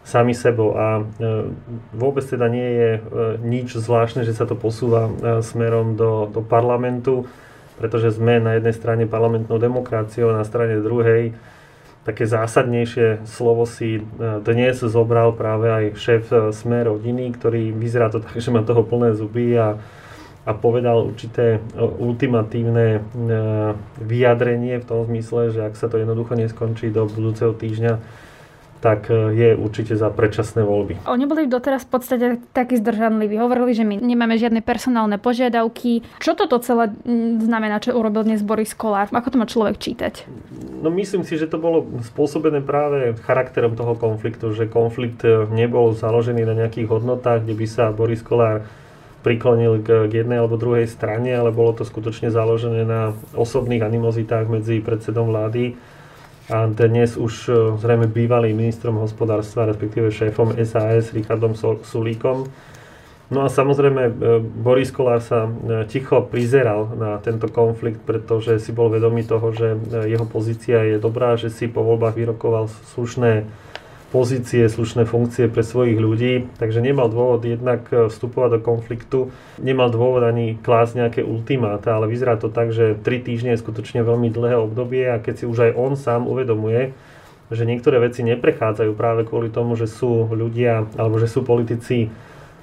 sami 0.00 0.32
sebou. 0.32 0.80
A 0.80 1.04
vôbec 1.92 2.24
teda 2.24 2.48
nie 2.48 2.64
je 2.72 2.90
nič 3.44 3.76
zvláštne, 3.76 4.24
že 4.24 4.32
sa 4.32 4.48
to 4.48 4.56
posúva 4.56 5.12
smerom 5.44 5.92
do, 6.00 6.24
do 6.32 6.40
parlamentu, 6.40 7.28
pretože 7.76 8.16
sme 8.16 8.40
na 8.40 8.56
jednej 8.56 8.72
strane 8.72 9.04
parlamentnou 9.04 9.60
demokraciou, 9.60 10.32
na 10.32 10.42
strane 10.48 10.80
druhej 10.80 11.36
také 12.00 12.24
zásadnejšie 12.24 13.28
slovo 13.28 13.68
si 13.68 14.00
dnes 14.40 14.80
zobral 14.80 15.36
práve 15.36 15.68
aj 15.68 15.84
šéf 16.00 16.24
Sme 16.56 16.80
rodiny, 16.80 17.28
ktorý 17.36 17.76
vyzerá 17.76 18.08
to 18.08 18.24
tak, 18.24 18.40
že 18.40 18.48
má 18.48 18.64
toho 18.64 18.80
plné 18.80 19.12
zuby 19.12 19.52
a 19.52 19.76
a 20.48 20.56
povedal 20.56 21.04
určité 21.04 21.60
ultimatívne 21.76 22.86
e, 22.96 23.00
vyjadrenie 24.00 24.80
v 24.80 24.88
tom 24.88 25.04
zmysle, 25.04 25.52
že 25.52 25.60
ak 25.68 25.76
sa 25.76 25.92
to 25.92 26.00
jednoducho 26.00 26.32
neskončí 26.32 26.88
do 26.88 27.04
budúceho 27.04 27.52
týždňa, 27.52 28.00
tak 28.80 29.12
e, 29.12 29.36
je 29.36 29.48
určite 29.52 29.92
za 30.00 30.08
predčasné 30.08 30.64
voľby. 30.64 31.04
Oni 31.04 31.28
boli 31.28 31.44
doteraz 31.44 31.84
v 31.84 31.90
podstate 31.92 32.26
takí 32.56 32.80
zdržanliví. 32.80 33.36
Hovorili, 33.36 33.76
že 33.76 33.84
my 33.84 34.00
nemáme 34.00 34.40
žiadne 34.40 34.64
personálne 34.64 35.20
požiadavky. 35.20 36.00
Čo 36.16 36.32
toto 36.32 36.56
celé 36.64 36.88
znamená, 37.36 37.76
čo 37.84 37.92
urobil 37.92 38.24
dnes 38.24 38.40
Boris 38.40 38.72
Kolár? 38.72 39.12
Ako 39.12 39.36
to 39.36 39.36
má 39.36 39.44
človek 39.44 39.76
čítať? 39.76 40.24
No 40.80 40.88
myslím 40.88 41.20
si, 41.28 41.36
že 41.36 41.52
to 41.52 41.60
bolo 41.60 41.84
spôsobené 42.00 42.64
práve 42.64 43.12
charakterom 43.28 43.76
toho 43.76 43.92
konfliktu, 43.92 44.56
že 44.56 44.64
konflikt 44.64 45.20
e, 45.20 45.44
nebol 45.52 45.92
založený 45.92 46.48
na 46.48 46.56
nejakých 46.64 46.88
hodnotách, 46.88 47.44
kde 47.44 47.54
by 47.60 47.66
sa 47.68 47.92
Boris 47.92 48.24
Kolár 48.24 48.64
priklonil 49.20 49.84
k, 49.84 50.08
k 50.08 50.12
jednej 50.24 50.40
alebo 50.40 50.60
druhej 50.60 50.88
strane, 50.88 51.32
ale 51.32 51.52
bolo 51.52 51.76
to 51.76 51.84
skutočne 51.84 52.32
založené 52.32 52.88
na 52.88 53.12
osobných 53.36 53.84
animozitách 53.84 54.48
medzi 54.48 54.80
predsedom 54.80 55.28
vlády 55.28 55.76
a 56.50 56.66
dnes 56.66 57.14
už 57.14 57.34
e, 57.46 57.50
zrejme 57.78 58.10
bývalým 58.10 58.58
ministrom 58.58 58.98
hospodárstva, 58.98 59.70
respektíve 59.70 60.10
šéfom 60.10 60.58
SAS 60.66 61.14
Richardom 61.14 61.54
Sulíkom. 61.54 62.50
No 63.30 63.46
a 63.46 63.48
samozrejme 63.48 64.02
e, 64.10 64.12
Boris 64.42 64.90
Kolár 64.90 65.22
sa 65.22 65.46
e, 65.46 65.86
ticho 65.86 66.26
prizeral 66.26 66.90
na 66.98 67.22
tento 67.22 67.46
konflikt, 67.46 68.02
pretože 68.02 68.58
si 68.58 68.74
bol 68.74 68.90
vedomý 68.90 69.22
toho, 69.22 69.54
že 69.54 69.78
jeho 70.10 70.26
pozícia 70.26 70.82
je 70.82 70.98
dobrá, 70.98 71.38
že 71.38 71.54
si 71.54 71.70
po 71.70 71.86
voľbách 71.86 72.18
vyrokoval 72.18 72.66
slušné 72.98 73.46
pozície, 74.10 74.66
slušné 74.66 75.06
funkcie 75.06 75.46
pre 75.46 75.62
svojich 75.62 75.98
ľudí, 75.98 76.50
takže 76.58 76.82
nemal 76.82 77.06
dôvod 77.06 77.46
jednak 77.46 77.86
e, 77.94 78.10
vstupovať 78.10 78.58
do 78.58 78.60
konfliktu, 78.60 79.18
nemal 79.62 79.88
dôvod 79.88 80.26
ani 80.26 80.58
klásť 80.58 80.92
nejaké 80.98 81.20
ultimáta, 81.22 81.94
ale 81.94 82.10
vyzerá 82.10 82.34
to 82.34 82.50
tak, 82.50 82.74
že 82.74 82.98
3 82.98 83.06
týždne 83.22 83.54
je 83.54 83.62
skutočne 83.62 84.02
veľmi 84.02 84.34
dlhé 84.34 84.58
obdobie 84.58 85.06
a 85.06 85.22
keď 85.22 85.34
si 85.40 85.44
už 85.46 85.70
aj 85.70 85.72
on 85.78 85.94
sám 85.94 86.26
uvedomuje, 86.26 86.90
že 87.50 87.66
niektoré 87.66 87.98
veci 88.02 88.22
neprechádzajú 88.26 88.94
práve 88.94 89.26
kvôli 89.26 89.50
tomu, 89.50 89.74
že 89.74 89.90
sú 89.90 90.26
ľudia 90.30 90.86
alebo 90.98 91.18
že 91.18 91.30
sú 91.30 91.42
politici 91.42 92.10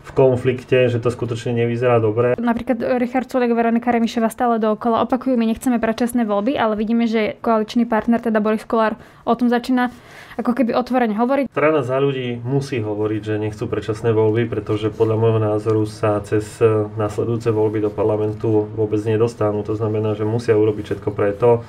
v 0.08 0.12
konflikte, 0.16 0.88
že 0.88 1.04
to 1.04 1.12
skutočne 1.12 1.52
nevyzerá 1.52 2.00
dobre. 2.00 2.40
Napríklad 2.40 2.80
Richard 2.96 3.28
Sulek, 3.28 3.52
Veronika 3.52 3.92
Remišova 3.92 4.32
stále 4.32 4.56
dookola 4.56 5.04
opakujú, 5.04 5.36
my 5.36 5.44
nechceme 5.52 5.84
predčasné 5.84 6.24
voľby, 6.24 6.56
ale 6.56 6.80
vidíme, 6.80 7.04
že 7.12 7.36
koaličný 7.44 7.84
partner, 7.84 8.24
teda 8.24 8.40
Boris 8.40 8.64
Kolár, 8.64 8.96
o 9.28 9.36
tom 9.36 9.52
začína 9.52 9.92
ako 10.38 10.54
keby 10.54 10.72
otvorene 10.78 11.18
hovoriť. 11.18 11.52
Strana 11.52 11.82
za 11.84 11.98
ľudí 11.98 12.40
musí 12.40 12.80
hovoriť, 12.80 13.22
že 13.26 13.42
nechcú 13.42 13.68
predčasné 13.68 14.14
voľby, 14.14 14.48
pretože 14.48 14.94
podľa 14.94 15.16
môjho 15.18 15.40
názoru 15.42 15.84
sa 15.90 16.22
cez 16.24 16.62
nasledujúce 16.96 17.50
voľby 17.50 17.84
do 17.84 17.92
parlamentu 17.92 18.70
vôbec 18.78 19.02
nedostanú. 19.04 19.66
To 19.66 19.74
znamená, 19.74 20.14
že 20.14 20.30
musia 20.30 20.54
urobiť 20.54 20.94
všetko 20.94 21.10
preto, 21.12 21.66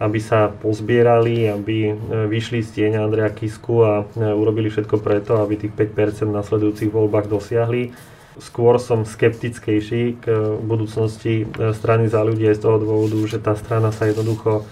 aby 0.00 0.18
sa 0.18 0.48
pozbierali, 0.48 1.50
aby 1.52 1.76
e, 1.90 1.92
vyšli 2.26 2.64
z 2.64 2.70
tieňa 2.80 3.04
Andreja 3.04 3.30
Kisku 3.30 3.84
a 3.84 4.02
e, 4.02 4.32
urobili 4.32 4.72
všetko 4.72 4.98
preto, 4.98 5.38
aby 5.44 5.60
tých 5.60 5.74
5% 5.74 6.32
v 6.32 6.36
nasledujúcich 6.36 6.90
voľbách 6.90 7.28
dosiahli. 7.28 7.92
Skôr 8.40 8.80
som 8.80 9.04
skeptickejší 9.04 10.24
k 10.24 10.26
budúcnosti 10.64 11.44
e, 11.44 11.74
strany 11.76 12.08
za 12.08 12.24
ľudí 12.24 12.48
aj 12.48 12.58
z 12.58 12.62
toho 12.64 12.76
dôvodu, 12.80 13.18
že 13.28 13.38
tá 13.38 13.52
strana 13.54 13.92
sa 13.92 14.08
jednoducho 14.08 14.64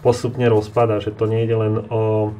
postupne 0.00 0.48
rozpada, 0.48 1.02
že 1.02 1.12
to 1.12 1.28
nie 1.28 1.44
je 1.44 1.56
len 1.56 1.74
o 1.92 2.32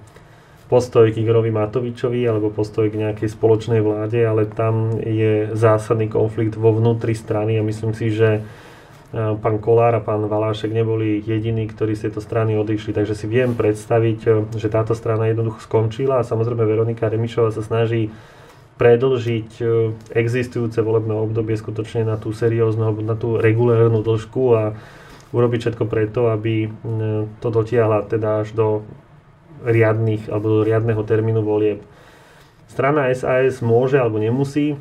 postoj 0.70 1.10
k 1.10 1.20
Igorovi 1.26 1.50
Matovičovi 1.50 2.22
alebo 2.30 2.54
postoj 2.54 2.86
k 2.88 3.02
nejakej 3.02 3.26
spoločnej 3.26 3.82
vláde, 3.82 4.22
ale 4.22 4.46
tam 4.46 5.02
je 5.02 5.50
zásadný 5.58 6.06
konflikt 6.06 6.54
vo 6.54 6.70
vnútri 6.70 7.18
strany 7.18 7.58
a 7.58 7.66
myslím 7.66 7.92
si, 7.92 8.14
že 8.14 8.46
pán 9.12 9.58
Kolár 9.58 9.98
a 9.98 10.04
pán 10.04 10.22
Valášek 10.22 10.70
neboli 10.70 11.18
jediní, 11.26 11.66
ktorí 11.66 11.98
z 11.98 12.08
tejto 12.08 12.22
strany 12.22 12.54
odišli. 12.54 12.94
Takže 12.94 13.18
si 13.18 13.26
viem 13.26 13.58
predstaviť, 13.58 14.18
e, 14.22 14.30
že 14.54 14.70
táto 14.70 14.94
strana 14.94 15.26
jednoducho 15.26 15.66
skončila 15.66 16.22
a 16.22 16.26
samozrejme 16.26 16.62
Veronika 16.62 17.10
Remišová 17.10 17.50
sa 17.50 17.66
snaží 17.66 18.14
predlžiť 18.78 19.50
e, 19.58 19.64
existujúce 20.14 20.78
volebné 20.78 21.10
obdobie 21.18 21.58
skutočne 21.58 22.06
na 22.06 22.22
tú 22.22 22.30
serióznu 22.30 22.86
alebo 22.86 23.02
na 23.02 23.18
tú 23.18 23.34
regulérnu 23.34 23.98
dĺžku 24.06 24.42
a 24.54 24.78
urobiť 25.30 25.58
všetko 25.62 25.84
preto, 25.86 26.26
aby 26.34 26.66
to 27.38 27.48
dotiahla 27.54 28.02
teda 28.10 28.42
až 28.42 28.50
do 28.50 28.82
riadnych 29.62 30.26
alebo 30.26 30.58
do 30.58 30.60
riadneho 30.66 31.02
termínu 31.06 31.38
volieb. 31.46 31.86
Strana 32.66 33.06
SAS 33.14 33.62
môže 33.62 33.98
alebo 33.98 34.18
nemusí 34.18 34.74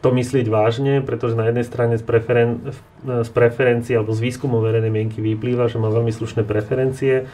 to 0.00 0.12
myslieť 0.12 0.46
vážne, 0.48 1.00
pretože 1.00 1.38
na 1.38 1.48
jednej 1.48 1.64
strane 1.64 1.94
z, 1.96 2.04
preferen- 2.04 2.74
z 3.04 3.30
preferencií 3.32 3.96
alebo 3.96 4.12
z 4.12 4.20
výskumov 4.20 4.64
verejnej 4.64 4.92
mienky 4.92 5.24
vyplýva, 5.24 5.72
že 5.72 5.80
má 5.80 5.88
veľmi 5.88 6.12
slušné 6.12 6.44
preferencie. 6.44 7.28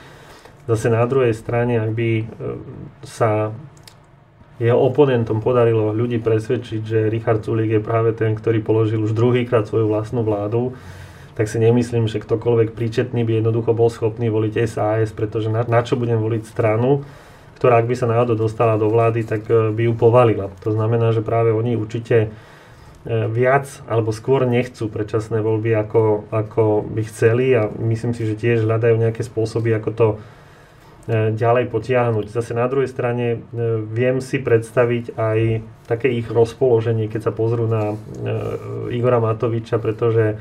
Zase 0.70 0.86
na 0.94 1.02
druhej 1.04 1.34
strane, 1.34 1.82
ak 1.82 1.90
by 1.90 2.10
e, 2.22 2.24
sa 3.02 3.50
jeho 4.62 4.78
oponentom 4.78 5.42
podarilo 5.42 5.90
ľudí 5.90 6.22
presvedčiť, 6.22 6.80
že 6.86 6.98
Richard 7.10 7.42
Sulík 7.42 7.80
je 7.80 7.82
práve 7.82 8.14
ten, 8.14 8.38
ktorý 8.38 8.62
položil 8.62 9.02
už 9.02 9.10
druhýkrát 9.10 9.66
svoju 9.66 9.90
vlastnú 9.90 10.22
vládu, 10.22 10.78
tak 11.34 11.50
si 11.50 11.58
nemyslím, 11.58 12.06
že 12.06 12.22
ktokoľvek 12.22 12.76
príčetný 12.76 13.26
by 13.26 13.42
jednoducho 13.42 13.74
bol 13.74 13.90
schopný 13.90 14.30
voliť 14.30 14.54
SAS, 14.68 15.10
pretože 15.10 15.50
na, 15.50 15.66
na 15.66 15.82
čo 15.82 15.98
budem 15.98 16.20
voliť 16.20 16.46
stranu, 16.46 17.02
ktorá 17.58 17.82
ak 17.82 17.88
by 17.90 17.94
sa 17.98 18.06
náhodou 18.06 18.38
dostala 18.38 18.78
do 18.78 18.86
vlády, 18.86 19.26
tak 19.26 19.50
e, 19.50 19.74
by 19.74 19.82
ju 19.90 19.94
povalila. 19.98 20.52
To 20.62 20.70
znamená, 20.70 21.10
že 21.10 21.26
práve 21.26 21.50
oni 21.50 21.74
určite 21.74 22.30
viac 23.06 23.66
alebo 23.90 24.14
skôr 24.14 24.46
nechcú 24.46 24.86
predčasné 24.86 25.42
voľby, 25.42 25.74
ako, 25.74 26.30
ako 26.30 26.86
by 26.86 27.02
chceli 27.02 27.50
a 27.58 27.66
myslím 27.66 28.14
si, 28.14 28.22
že 28.22 28.38
tiež 28.38 28.62
hľadajú 28.62 28.94
nejaké 28.94 29.26
spôsoby, 29.26 29.74
ako 29.74 29.90
to 29.90 30.08
ďalej 31.10 31.66
potiahnuť. 31.66 32.30
Zase 32.30 32.54
na 32.54 32.70
druhej 32.70 32.86
strane 32.86 33.42
viem 33.90 34.22
si 34.22 34.38
predstaviť 34.38 35.18
aj 35.18 35.38
také 35.90 36.14
ich 36.14 36.30
rozpoloženie, 36.30 37.10
keď 37.10 37.26
sa 37.26 37.32
pozrú 37.34 37.66
na 37.66 37.98
Igora 38.86 39.18
Matoviča, 39.18 39.82
pretože 39.82 40.38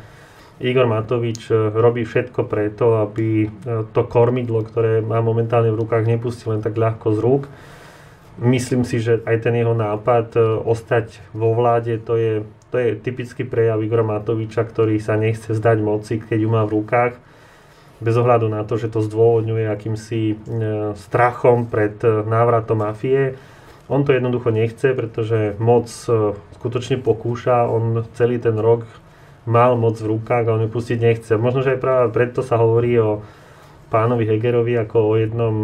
Igor 0.61 0.85
Matovič 0.85 1.49
robí 1.73 2.05
všetko 2.05 2.45
preto, 2.45 3.01
aby 3.01 3.49
to 3.89 4.05
kormidlo, 4.05 4.61
ktoré 4.61 5.01
má 5.01 5.17
momentálne 5.17 5.73
v 5.73 5.81
rukách, 5.81 6.05
nepustil 6.05 6.53
len 6.53 6.61
tak 6.61 6.77
ľahko 6.77 7.17
z 7.17 7.19
rúk. 7.25 7.43
Myslím 8.41 8.81
si, 8.81 8.97
že 8.97 9.21
aj 9.21 9.45
ten 9.45 9.53
jeho 9.53 9.77
nápad 9.77 10.33
ostať 10.65 11.21
vo 11.29 11.53
vláde, 11.53 12.01
to 12.01 12.17
je, 12.17 12.33
to 12.73 12.81
je 12.81 12.97
typický 12.97 13.45
prejav 13.45 13.77
Igora 13.85 14.01
Matoviča, 14.01 14.65
ktorý 14.65 14.97
sa 14.97 15.13
nechce 15.13 15.53
zdať 15.53 15.77
moci, 15.77 16.17
keď 16.17 16.39
ju 16.41 16.49
má 16.49 16.65
v 16.65 16.81
rukách 16.81 17.13
bez 18.01 18.17
ohľadu 18.17 18.49
na 18.49 18.65
to, 18.65 18.81
že 18.81 18.89
to 18.89 19.05
zdôvodňuje 19.05 19.69
akýmsi 19.69 20.21
e, 20.33 20.35
strachom 20.97 21.69
pred 21.69 22.01
e, 22.01 22.25
návratom 22.25 22.81
mafie. 22.81 23.37
On 23.85 24.01
to 24.01 24.17
jednoducho 24.17 24.49
nechce, 24.49 24.97
pretože 24.97 25.53
moc 25.61 25.85
e, 26.09 26.33
skutočne 26.57 26.97
pokúša, 26.97 27.69
on 27.69 28.01
celý 28.17 28.41
ten 28.41 28.57
rok 28.57 28.89
mal 29.45 29.77
moc 29.77 30.01
v 30.01 30.17
rukách 30.17 30.49
a 30.49 30.53
on 30.57 30.65
ju 30.65 30.69
pustiť 30.73 30.97
nechce. 30.97 31.31
Možno, 31.37 31.61
že 31.61 31.77
aj 31.77 31.79
práve 31.79 32.05
preto 32.09 32.41
sa 32.41 32.57
hovorí 32.57 32.97
o 32.97 33.21
pánovi 33.91 34.23
Hegerovi 34.23 34.79
ako 34.79 34.97
o 34.97 35.13
jednom 35.19 35.55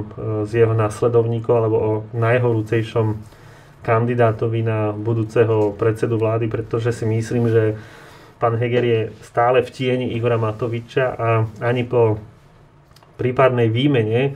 z 0.43 0.67
jeho 0.67 0.75
následovníkov 0.75 1.53
alebo 1.55 1.77
o 1.79 1.91
najhorúcejšom 2.11 3.15
kandidátovi 3.87 4.67
na 4.67 4.91
budúceho 4.91 5.71
predsedu 5.79 6.19
vlády, 6.19 6.51
pretože 6.51 6.91
si 6.91 7.07
myslím, 7.07 7.47
že 7.47 7.79
pán 8.35 8.59
Heger 8.59 8.83
je 8.83 9.01
stále 9.23 9.63
v 9.63 9.71
tieni 9.71 10.11
Igora 10.11 10.35
Matoviča 10.35 11.15
a 11.15 11.27
ani 11.63 11.87
po 11.87 12.19
prípadnej 13.15 13.71
výmene 13.71 14.35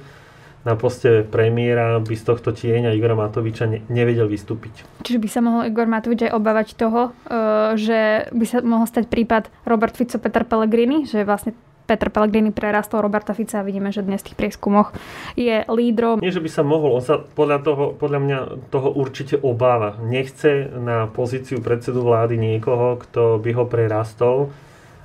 na 0.61 0.77
poste 0.77 1.25
premiéra 1.25 1.97
by 1.97 2.15
z 2.15 2.23
tohto 2.23 2.53
tieňa 2.53 2.93
Igora 2.93 3.17
Matoviča 3.17 3.65
ne, 3.65 3.81
nevedel 3.89 4.29
vystúpiť. 4.29 4.85
Čiže 5.01 5.19
by 5.19 5.29
sa 5.29 5.41
mohol 5.41 5.67
Igor 5.67 5.89
Matovič 5.89 6.29
aj 6.29 6.37
obávať 6.37 6.67
toho, 6.77 7.09
e, 7.09 7.41
že 7.81 8.29
by 8.29 8.45
sa 8.45 8.57
mohol 8.61 8.85
stať 8.85 9.09
prípad 9.09 9.49
Robert 9.65 9.97
Fico, 9.97 10.21
Peter 10.21 10.45
Pellegrini, 10.45 11.09
že 11.09 11.25
vlastne 11.25 11.57
Petr 11.91 12.07
Pellegrini 12.07 12.55
prerastol 12.55 13.03
Roberta 13.03 13.35
Fica 13.35 13.59
a 13.59 13.67
vidíme, 13.67 13.91
že 13.91 13.99
dnes 13.99 14.23
v 14.23 14.31
tých 14.31 14.39
prieskumoch 14.39 14.95
je 15.35 15.67
lídrom. 15.67 16.23
Nie, 16.23 16.31
že 16.31 16.39
by 16.39 16.47
sa 16.47 16.63
mohol, 16.63 16.95
on 16.95 17.03
sa 17.03 17.19
podľa, 17.19 17.59
toho, 17.67 17.85
podľa 17.99 18.19
mňa 18.23 18.39
toho 18.71 18.95
určite 18.95 19.35
obáva. 19.43 19.99
Nechce 19.99 20.71
na 20.71 21.11
pozíciu 21.11 21.59
predsedu 21.59 21.99
vlády 21.99 22.39
niekoho, 22.39 22.95
kto 22.95 23.43
by 23.43 23.51
ho 23.59 23.67
prerastol. 23.67 24.55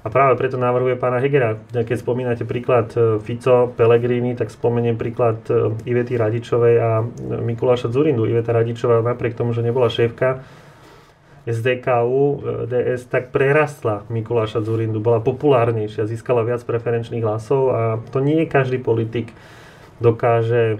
A 0.03 0.15
práve 0.15 0.39
preto 0.39 0.55
navrhuje 0.55 0.95
pána 0.95 1.19
Hegera. 1.19 1.59
Keď 1.75 1.99
spomínate 1.99 2.47
príklad 2.47 2.95
e, 2.95 3.19
Fico, 3.19 3.75
Pellegrini, 3.75 4.39
tak 4.39 4.55
spomeniem 4.55 4.95
príklad 4.95 5.43
e, 5.51 5.75
Ivety 5.91 6.15
Radičovej 6.15 6.75
a 6.79 7.03
Mikuláša 7.43 7.91
Zurindu. 7.91 8.31
Iveta 8.31 8.55
Radičová 8.55 9.03
napriek 9.03 9.35
tomu, 9.35 9.51
že 9.51 9.67
nebola 9.67 9.91
šéfka 9.91 10.47
SDKU, 11.47 12.23
e, 12.23 12.67
DS, 12.67 13.07
tak 13.07 13.31
prerastla 13.31 14.03
Mikuláša 14.11 14.67
Zurindu, 14.67 14.99
bola 14.99 15.23
populárnejšia, 15.23 16.11
získala 16.11 16.43
viac 16.43 16.67
preferenčných 16.67 17.23
hlasov 17.23 17.63
a 17.71 17.81
to 18.11 18.19
nie 18.19 18.51
každý 18.51 18.83
politik 18.83 19.31
dokáže 19.97 20.77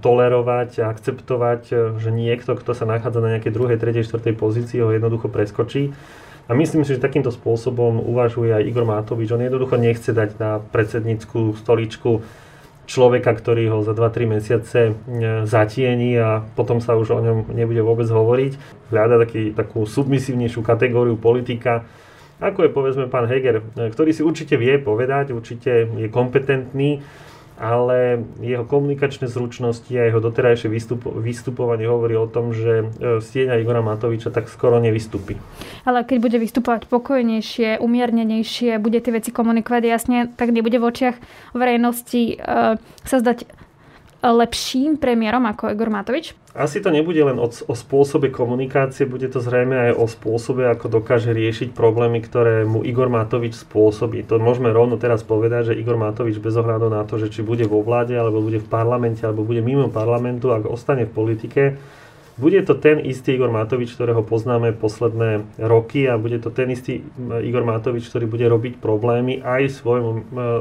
tolerovať 0.00 0.80
a 0.80 0.88
akceptovať, 0.88 1.62
e, 1.68 1.74
že 2.00 2.10
niekto, 2.14 2.56
kto 2.56 2.72
sa 2.72 2.88
nachádza 2.88 3.20
na 3.20 3.36
nejakej 3.36 3.52
druhej, 3.52 3.76
tretej, 3.76 4.08
štvrtej 4.08 4.34
pozícii, 4.38 4.80
ho 4.80 4.94
jednoducho 4.94 5.28
preskočí. 5.28 5.92
A 6.48 6.56
myslím 6.56 6.80
si, 6.80 6.96
že 6.96 7.04
takýmto 7.04 7.28
spôsobom 7.28 8.00
uvažuje 8.00 8.56
aj 8.56 8.64
Igor 8.64 8.88
Matovič. 8.88 9.28
On 9.36 9.42
jednoducho 9.42 9.76
nechce 9.76 10.16
dať 10.16 10.40
na 10.40 10.64
predsednickú 10.64 11.52
stoličku 11.60 12.24
človeka, 12.88 13.36
ktorý 13.36 13.68
ho 13.68 13.78
za 13.84 13.92
2-3 13.92 14.34
mesiace 14.34 14.80
e, 14.88 14.92
zatieni 15.44 16.16
a 16.16 16.40
potom 16.40 16.80
sa 16.80 16.96
už 16.96 17.12
o 17.12 17.20
ňom 17.20 17.38
nebude 17.52 17.84
vôbec 17.84 18.08
hovoriť. 18.08 18.52
Hľada 18.88 19.20
taký, 19.28 19.52
takú 19.52 19.84
submisívnejšiu 19.84 20.64
kategóriu 20.64 21.20
politika, 21.20 21.84
ako 22.40 22.64
je 22.64 22.70
povedzme 22.72 23.04
pán 23.12 23.28
Heger, 23.28 23.60
e, 23.60 23.92
ktorý 23.92 24.16
si 24.16 24.24
určite 24.24 24.56
vie 24.56 24.80
povedať, 24.80 25.36
určite 25.36 25.84
je 26.00 26.08
kompetentný, 26.08 27.04
ale 27.58 28.22
jeho 28.38 28.62
komunikačné 28.62 29.26
zručnosti 29.26 29.90
a 29.90 30.06
jeho 30.06 30.22
doterajšie 30.22 30.70
vystup, 30.70 31.10
vystupovanie 31.10 31.90
hovorí 31.90 32.14
o 32.14 32.30
tom, 32.30 32.54
že 32.54 32.86
e, 32.86 33.18
stieňa 33.18 33.58
Igora 33.58 33.82
Matoviča 33.82 34.30
tak 34.30 34.46
skoro 34.46 34.78
nevystupí. 34.78 35.34
Ale 35.82 36.06
keď 36.06 36.16
bude 36.22 36.38
vystupovať 36.38 36.86
pokojnejšie, 36.86 37.82
umiernenejšie, 37.82 38.78
bude 38.78 39.02
tie 39.02 39.10
veci 39.10 39.34
komunikovať 39.34 39.82
jasne, 39.84 40.18
tak 40.38 40.54
nebude 40.54 40.78
v 40.78 40.86
očiach 40.86 41.16
verejnosti 41.52 42.38
uh, 42.38 42.78
sa 43.02 43.16
zdať 43.18 43.67
lepším 44.22 44.98
premiérom 44.98 45.46
ako 45.46 45.70
Igor 45.70 45.90
Matovič? 45.94 46.34
Asi 46.58 46.82
to 46.82 46.90
nebude 46.90 47.22
len 47.22 47.38
o, 47.38 47.46
o 47.46 47.74
spôsobe 47.78 48.34
komunikácie, 48.34 49.06
bude 49.06 49.30
to 49.30 49.38
zrejme 49.38 49.90
aj 49.90 49.92
o 49.94 50.10
spôsobe, 50.10 50.66
ako 50.66 50.98
dokáže 50.98 51.30
riešiť 51.30 51.70
problémy, 51.70 52.18
ktoré 52.18 52.66
mu 52.66 52.82
Igor 52.82 53.06
Matovič 53.06 53.54
spôsobí. 53.62 54.26
To 54.26 54.42
môžeme 54.42 54.74
rovno 54.74 54.98
teraz 54.98 55.22
povedať, 55.22 55.70
že 55.70 55.78
Igor 55.78 55.94
Matovič 55.94 56.42
bez 56.42 56.58
ohľadu 56.58 56.90
na 56.90 57.06
to, 57.06 57.22
že 57.22 57.30
či 57.30 57.46
bude 57.46 57.62
vo 57.70 57.78
vláde, 57.86 58.18
alebo 58.18 58.42
bude 58.42 58.58
v 58.58 58.66
parlamente, 58.66 59.22
alebo 59.22 59.46
bude 59.46 59.62
mimo 59.62 59.86
parlamentu, 59.86 60.50
ak 60.50 60.66
ostane 60.66 61.06
v 61.06 61.14
politike, 61.14 61.62
bude 62.38 62.62
to 62.62 62.78
ten 62.78 63.02
istý 63.02 63.34
Igor 63.34 63.50
Matovič, 63.50 63.98
ktorého 63.98 64.22
poznáme 64.22 64.70
posledné 64.78 65.58
roky 65.58 66.06
a 66.06 66.14
bude 66.18 66.38
to 66.38 66.54
ten 66.54 66.70
istý 66.70 67.02
Igor 67.18 67.66
Matovič, 67.66 68.06
ktorý 68.06 68.30
bude 68.30 68.46
robiť 68.46 68.78
problémy 68.78 69.42
aj 69.42 69.82
svojmu 69.82 70.10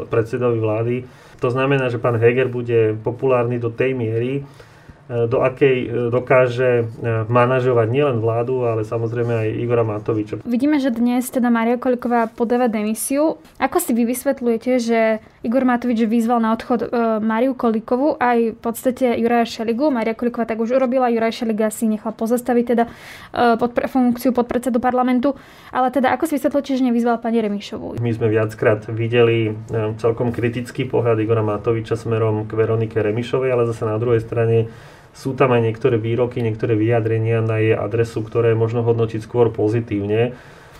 predsedovi 0.09 0.57
vlády. 0.57 0.95
To 1.39 1.49
znamená, 1.53 1.93
že 1.93 2.01
pán 2.01 2.17
Heger 2.17 2.49
bude 2.49 2.97
populárny 3.05 3.61
do 3.61 3.69
tej 3.69 3.93
miery, 3.93 4.45
E, 5.07 5.23
do 5.27 5.39
akej 5.39 5.77
e, 5.87 6.11
dokáže 6.11 6.83
e, 6.83 6.85
manažovať 7.31 7.87
nielen 7.87 8.19
vládu, 8.19 8.67
ale 8.67 8.83
samozrejme 8.83 9.31
aj 9.39 9.47
Igora 9.55 9.87
Matoviča. 9.87 10.43
Vidíme, 10.43 10.83
že 10.83 10.91
dnes 10.91 11.31
teda 11.31 11.47
Maria 11.47 11.79
Koliková 11.79 12.27
podáva 12.27 12.67
demisiu. 12.67 13.39
Ako 13.55 13.79
si 13.79 13.95
vy 13.95 14.03
vysvetľujete, 14.03 14.71
že 14.83 15.23
Igor 15.47 15.63
Matovič 15.63 16.03
vyzval 16.03 16.43
na 16.43 16.51
odchod 16.51 16.91
Mariu 17.23 17.55
Kolikovu 17.55 18.19
aj 18.19 18.53
v 18.53 18.59
podstate 18.59 19.15
Juraja 19.15 19.47
Šeligu. 19.47 19.87
Maria 19.87 20.11
Koliková 20.11 20.43
tak 20.43 20.59
už 20.59 20.75
urobila, 20.75 21.07
Juraj 21.07 21.39
Šeliga 21.39 21.71
si 21.71 21.87
nechal 21.87 22.11
pozastaviť 22.11 22.65
teda 22.67 22.83
pod 23.55 23.71
pre, 23.71 23.87
funkciu 23.87 24.35
podpredsedu 24.35 24.83
parlamentu. 24.83 25.39
Ale 25.71 25.87
teda 25.87 26.11
ako 26.11 26.27
si 26.27 26.35
vysvetľujete, 26.35 26.75
že 26.75 26.83
nevyzval 26.83 27.23
pani 27.23 27.39
Remišovú? 27.39 27.95
My 28.03 28.11
sme 28.11 28.27
viackrát 28.27 28.83
videli 28.91 29.55
celkom 30.03 30.35
kritický 30.35 30.83
pohľad 30.83 31.23
Igora 31.23 31.47
Matoviča 31.47 31.95
smerom 31.95 32.43
k 32.43 32.51
Veronike 32.51 32.99
Remišovej, 32.99 33.47
ale 33.47 33.63
zase 33.71 33.87
na 33.87 33.95
druhej 33.95 34.19
strane 34.19 34.67
sú 35.15 35.33
tam 35.33 35.55
aj 35.55 35.63
niektoré 35.63 35.95
výroky, 35.97 36.43
niektoré 36.43 36.75
vyjadrenia 36.75 37.39
na 37.39 37.57
jej 37.57 37.73
adresu, 37.73 38.21
ktoré 38.21 38.53
možno 38.53 38.83
hodnotiť 38.83 39.23
skôr 39.23 39.49
pozitívne. 39.49 40.35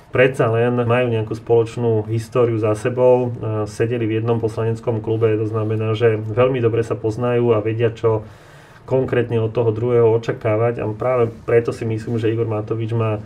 Predsa 0.08 0.48
len 0.48 0.80
majú 0.88 1.12
nejakú 1.12 1.36
spoločnú 1.36 2.08
históriu 2.08 2.56
za 2.56 2.72
sebou, 2.80 3.36
sedeli 3.67 4.08
v 4.08 4.24
jednom 4.24 4.39
poslaneckom 4.39 5.04
klube, 5.04 5.36
to 5.36 5.52
znamená, 5.52 5.93
že 6.00 6.15
veľmi 6.15 6.63
dobre 6.63 6.80
sa 6.82 6.96
poznajú 6.96 7.52
a 7.52 7.60
vedia, 7.60 7.91
čo 7.91 8.24
konkrétne 8.88 9.43
od 9.43 9.52
toho 9.52 9.76
druhého 9.76 10.08
očakávať. 10.15 10.80
A 10.80 10.88
práve 10.96 11.28
preto 11.43 11.76
si 11.76 11.84
myslím, 11.84 12.15
že 12.15 12.32
Igor 12.32 12.48
Matovič 12.48 12.96
má 12.96 13.20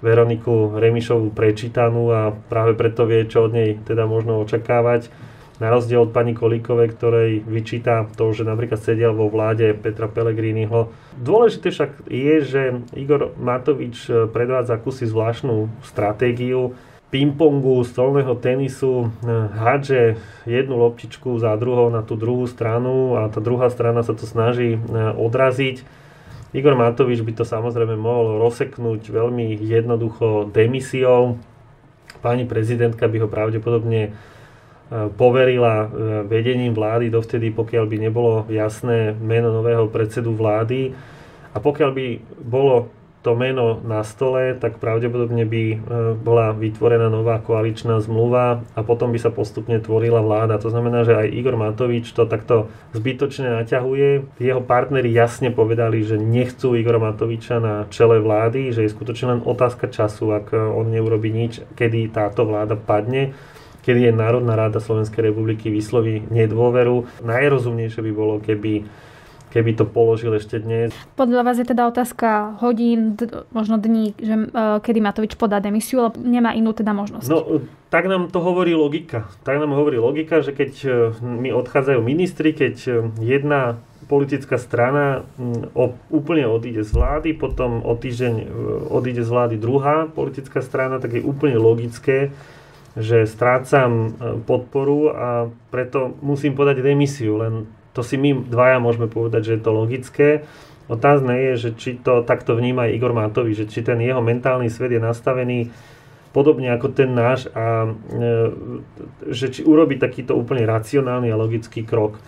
Veroniku 0.00 0.72
Remišovú 0.76 1.36
prečítanú 1.36 2.08
a 2.08 2.32
práve 2.32 2.72
preto 2.72 3.04
vie, 3.04 3.28
čo 3.28 3.48
od 3.48 3.52
nej 3.52 3.76
teda 3.84 4.08
možno 4.08 4.40
očakávať 4.40 5.12
na 5.56 5.72
rozdiel 5.72 6.04
od 6.04 6.12
pani 6.12 6.36
Kolíkovej, 6.36 6.92
ktorej 6.92 7.30
vyčíta 7.48 8.04
to, 8.16 8.32
že 8.36 8.44
napríklad 8.44 8.76
sedel 8.76 9.16
vo 9.16 9.32
vláde 9.32 9.72
Petra 9.72 10.04
Pellegriniho. 10.04 10.92
Dôležité 11.16 11.72
však 11.72 12.12
je, 12.12 12.34
že 12.44 12.62
Igor 12.92 13.32
Matovič 13.40 13.96
eh, 14.08 14.28
predvádza 14.28 14.76
akúsi 14.76 15.08
zvláštnu 15.08 15.72
stratégiu 15.80 16.76
pingpongu, 17.08 17.80
stolného 17.88 18.36
tenisu, 18.36 19.08
eh, 19.08 19.28
hádže 19.56 20.00
jednu 20.44 20.76
loptičku 20.76 21.40
za 21.40 21.56
druhou 21.56 21.88
na 21.88 22.04
tú 22.04 22.20
druhú 22.20 22.44
stranu 22.44 23.16
a 23.16 23.32
tá 23.32 23.40
druhá 23.40 23.72
strana 23.72 24.04
sa 24.04 24.12
to 24.12 24.28
snaží 24.28 24.76
eh, 24.76 24.80
odraziť. 25.16 26.04
Igor 26.52 26.76
Matovič 26.76 27.20
by 27.24 27.32
to 27.32 27.44
samozrejme 27.44 27.96
mohol 27.96 28.40
rozseknúť 28.40 29.08
veľmi 29.08 29.60
jednoducho 29.60 30.48
demisiou. 30.52 31.36
Pani 32.24 32.48
prezidentka 32.48 33.08
by 33.08 33.24
ho 33.24 33.28
pravdepodobne 33.28 34.16
poverila 35.18 35.74
e, 35.82 35.86
vedením 36.30 36.70
vlády 36.70 37.10
dovtedy, 37.10 37.50
pokiaľ 37.50 37.84
by 37.90 37.96
nebolo 37.98 38.34
jasné 38.46 39.18
meno 39.18 39.50
nového 39.50 39.90
predsedu 39.90 40.30
vlády. 40.30 40.94
A 41.50 41.58
pokiaľ 41.58 41.90
by 41.90 42.06
bolo 42.38 42.86
to 43.26 43.34
meno 43.34 43.82
na 43.82 44.06
stole, 44.06 44.54
tak 44.54 44.78
pravdepodobne 44.78 45.42
by 45.42 45.64
e, 45.74 45.76
bola 46.14 46.54
vytvorená 46.54 47.10
nová 47.10 47.42
koaličná 47.42 47.98
zmluva 47.98 48.62
a 48.78 48.80
potom 48.86 49.10
by 49.10 49.18
sa 49.18 49.34
postupne 49.34 49.82
tvorila 49.82 50.22
vláda. 50.22 50.62
To 50.62 50.70
znamená, 50.70 51.02
že 51.02 51.18
aj 51.18 51.34
Igor 51.34 51.58
Matovič 51.58 52.14
to 52.14 52.22
takto 52.30 52.70
zbytočne 52.94 53.58
naťahuje. 53.58 54.38
Jeho 54.38 54.62
partneri 54.62 55.10
jasne 55.10 55.50
povedali, 55.50 56.06
že 56.06 56.14
nechcú 56.14 56.78
Igora 56.78 57.02
Matoviča 57.02 57.58
na 57.58 57.90
čele 57.90 58.22
vlády, 58.22 58.70
že 58.70 58.86
je 58.86 58.94
skutočne 58.94 59.26
len 59.34 59.40
otázka 59.42 59.90
času, 59.90 60.30
ak 60.30 60.54
on 60.54 60.94
neurobi 60.94 61.34
nič, 61.34 61.66
kedy 61.74 62.14
táto 62.14 62.46
vláda 62.46 62.78
padne 62.78 63.34
kedy 63.86 64.10
je 64.10 64.12
Národná 64.12 64.58
rada 64.58 64.82
Slovenskej 64.82 65.30
republiky 65.30 65.70
vysloví 65.70 66.26
nedôveru. 66.26 67.06
Najrozumnejšie 67.22 68.02
by 68.02 68.12
bolo, 68.12 68.42
keby 68.42 68.82
keby 69.56 69.72
to 69.72 69.88
položil 69.88 70.36
ešte 70.36 70.60
dnes. 70.60 70.92
Podľa 71.16 71.40
vás 71.40 71.56
je 71.56 71.64
teda 71.64 71.88
otázka 71.88 72.60
hodín, 72.60 73.16
d- 73.16 73.48
možno 73.56 73.80
dní, 73.80 74.12
že 74.20 74.52
uh, 74.52 74.84
kedy 74.84 75.00
Matovič 75.00 75.32
podá 75.40 75.64
demisiu, 75.64 76.04
ale 76.04 76.12
nemá 76.20 76.52
inú 76.52 76.76
teda 76.76 76.92
možnosť. 76.92 77.24
No, 77.32 77.64
tak 77.88 78.04
nám 78.04 78.28
to 78.28 78.44
hovorí 78.44 78.76
logika. 78.76 79.32
Tak 79.48 79.56
nám 79.56 79.72
hovorí 79.72 79.96
logika, 79.96 80.44
že 80.44 80.52
keď 80.52 80.72
e, 80.84 80.88
mi 81.22 81.54
odchádzajú 81.54 82.02
ministri, 82.04 82.52
keď 82.52 82.74
e, 82.84 82.92
jedna 83.22 83.80
politická 84.10 84.60
strana 84.60 85.26
úplne 86.10 86.46
odíde 86.46 86.86
z 86.86 86.90
vlády, 86.94 87.34
potom 87.34 87.82
o 87.82 87.94
týždeň 87.98 88.34
odíde 88.86 89.26
z 89.26 89.30
vlády 89.30 89.54
druhá 89.58 90.06
politická 90.06 90.62
strana, 90.62 91.02
tak 91.02 91.18
je 91.18 91.26
úplne 91.26 91.58
logické, 91.58 92.30
že 92.96 93.28
strácam 93.28 94.16
podporu 94.48 95.12
a 95.12 95.28
preto 95.68 96.16
musím 96.24 96.56
podať 96.56 96.80
demisiu. 96.80 97.36
Len 97.36 97.68
to 97.92 98.00
si 98.00 98.16
my 98.16 98.32
dvaja 98.32 98.80
môžeme 98.80 99.08
povedať, 99.08 99.52
že 99.52 99.54
je 99.56 99.62
to 99.62 99.70
logické. 99.76 100.28
Otázne 100.88 101.36
je, 101.50 101.52
že 101.56 101.70
či 101.76 101.90
to 102.00 102.24
takto 102.24 102.56
vníma 102.56 102.88
aj 102.88 102.94
Igor 102.96 103.12
Matovič, 103.12 103.66
že 103.66 103.70
či 103.70 103.80
ten 103.84 104.00
jeho 104.00 104.22
mentálny 104.24 104.72
svet 104.72 104.96
je 104.96 105.02
nastavený 105.02 105.68
podobne 106.36 106.68
ako 106.68 106.92
ten 106.92 107.10
náš 107.16 107.48
a 107.56 107.88
e, 107.88 108.22
že 109.32 109.48
či 109.48 109.60
urobi 109.64 109.96
takýto 109.96 110.36
úplne 110.36 110.68
racionálny 110.68 111.32
a 111.32 111.40
logický 111.40 111.82
krok. 111.82 112.20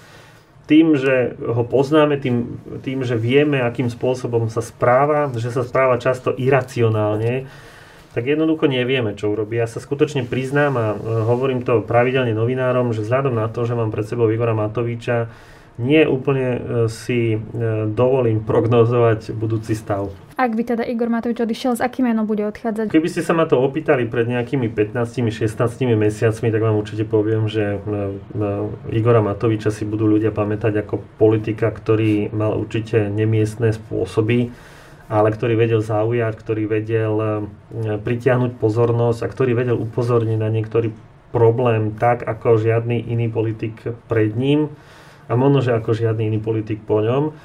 Tým, 0.65 0.97
že 0.97 1.37
ho 1.37 1.65
poznáme, 1.65 2.17
tým, 2.17 2.61
tým, 2.81 3.05
že 3.05 3.21
vieme, 3.21 3.61
akým 3.61 3.93
spôsobom 3.93 4.49
sa 4.49 4.65
správa, 4.65 5.29
že 5.37 5.53
sa 5.53 5.65
správa 5.65 6.01
často 6.01 6.33
iracionálne, 6.37 7.45
tak 8.17 8.25
jednoducho 8.25 8.67
nevieme, 8.67 9.13
čo 9.13 9.33
urobí. 9.33 9.61
Ja 9.61 9.69
sa 9.69 9.81
skutočne 9.85 10.25
priznám 10.25 10.73
a 10.81 10.87
e, 10.93 10.97
hovorím 11.29 11.61
to 11.61 11.85
pravidelne 11.85 12.33
novinárom, 12.33 12.97
že 12.97 13.05
vzhľadom 13.05 13.37
na 13.37 13.53
to, 13.53 13.69
že 13.69 13.77
mám 13.77 13.93
pred 13.93 14.09
sebou 14.09 14.33
Igora 14.33 14.57
Matoviča, 14.57 15.29
nie 15.79 16.03
úplne 16.09 16.49
e, 16.57 16.61
si 16.91 17.37
e, 17.37 17.39
dovolím 17.87 18.43
prognozovať 18.43 19.31
budúci 19.37 19.79
stav. 19.79 20.11
Ak 20.39 20.55
by 20.55 20.63
teda 20.63 20.87
Igor 20.87 21.11
Matovič 21.11 21.43
odišiel, 21.43 21.79
s 21.79 21.83
akým 21.83 22.15
menom 22.15 22.23
bude 22.23 22.47
odchádzať? 22.47 22.95
Keby 22.95 23.11
ste 23.11 23.27
sa 23.27 23.35
ma 23.35 23.51
to 23.51 23.59
opýtali 23.59 24.07
pred 24.07 24.31
nejakými 24.31 24.71
15-16 24.71 25.35
mesiacmi, 25.99 26.55
tak 26.55 26.63
vám 26.63 26.79
určite 26.79 27.03
poviem, 27.03 27.51
že 27.51 27.83
Igora 28.87 29.19
Matoviča 29.19 29.75
si 29.75 29.83
budú 29.83 30.07
ľudia 30.07 30.31
pamätať 30.31 30.87
ako 30.87 31.03
politika, 31.19 31.75
ktorý 31.75 32.31
mal 32.31 32.55
určite 32.55 33.11
nemiestné 33.11 33.75
spôsoby, 33.75 34.55
ale 35.09 35.33
ktorý 35.33 35.57
vedel 35.57 35.81
zaujať, 35.81 36.37
ktorý 36.37 36.69
vedel 36.69 37.15
pritiahnuť 38.05 38.61
pozornosť 38.61 39.25
a 39.25 39.33
ktorý 39.33 39.57
vedel 39.57 39.81
upozorniť 39.81 40.37
na 40.37 40.53
niektorý 40.53 40.93
problém 41.33 41.97
tak, 41.97 42.25
ako 42.25 42.61
žiadny 42.61 43.09
iný 43.09 43.33
politik 43.33 43.73
pred 44.09 44.37
ním 44.37 44.73
a 45.29 45.37
možno, 45.37 45.61
že 45.61 45.77
ako 45.77 45.93
žiadny 45.93 46.33
iný 46.33 46.41
politik 46.41 46.81
po 46.85 47.05
ňom. 47.05 47.37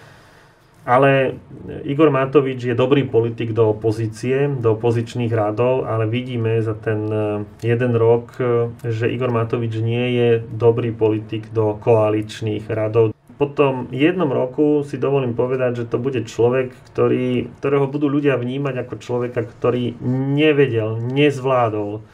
Ale 0.84 1.40
Igor 1.88 2.12
Matovič 2.12 2.60
je 2.60 2.76
dobrý 2.76 3.08
politik 3.08 3.56
do 3.56 3.72
opozície, 3.72 4.52
do 4.52 4.76
opozičných 4.76 5.32
radov, 5.32 5.88
ale 5.88 6.12
vidíme 6.12 6.60
za 6.60 6.76
ten 6.76 7.08
eh, 7.08 7.24
jeden 7.64 7.96
rok, 7.96 8.36
eh, 8.44 8.68
že 8.92 9.08
Igor 9.08 9.32
Matovič 9.32 9.80
nie 9.80 10.12
je 10.20 10.30
dobrý 10.44 10.92
politik 10.92 11.48
do 11.56 11.80
koaličných 11.80 12.68
radov. 12.68 13.13
Po 13.34 13.50
tom 13.50 13.90
jednom 13.90 14.30
roku 14.30 14.86
si 14.86 15.02
dovolím 15.02 15.34
povedať, 15.34 15.84
že 15.84 15.90
to 15.90 15.98
bude 15.98 16.30
človek, 16.30 16.70
ktorý, 16.94 17.50
ktorého 17.58 17.90
budú 17.90 18.06
ľudia 18.06 18.38
vnímať 18.38 18.86
ako 18.86 18.96
človeka, 19.02 19.42
ktorý 19.42 19.98
nevedel, 20.38 21.02
nezvládol 21.02 22.06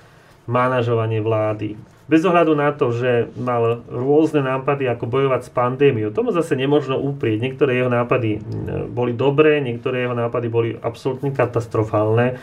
manažovanie 0.49 1.21
vlády, 1.21 1.77
bez 2.09 2.25
ohľadu 2.25 2.57
na 2.57 2.73
to, 2.73 2.89
že 2.89 3.29
mal 3.37 3.85
rôzne 3.85 4.41
nápady, 4.41 4.89
ako 4.89 5.05
bojovať 5.05 5.45
s 5.45 5.53
pandémiou. 5.53 6.09
Tomu 6.09 6.33
zase 6.33 6.57
nemôžno 6.57 6.97
uprieť. 6.97 7.37
Niektoré 7.37 7.77
jeho 7.77 7.91
nápady 7.93 8.41
boli 8.89 9.13
dobré, 9.13 9.61
niektoré 9.61 10.09
jeho 10.09 10.17
nápady 10.17 10.47
boli 10.49 10.69
absolútne 10.81 11.29
katastrofálne, 11.29 12.41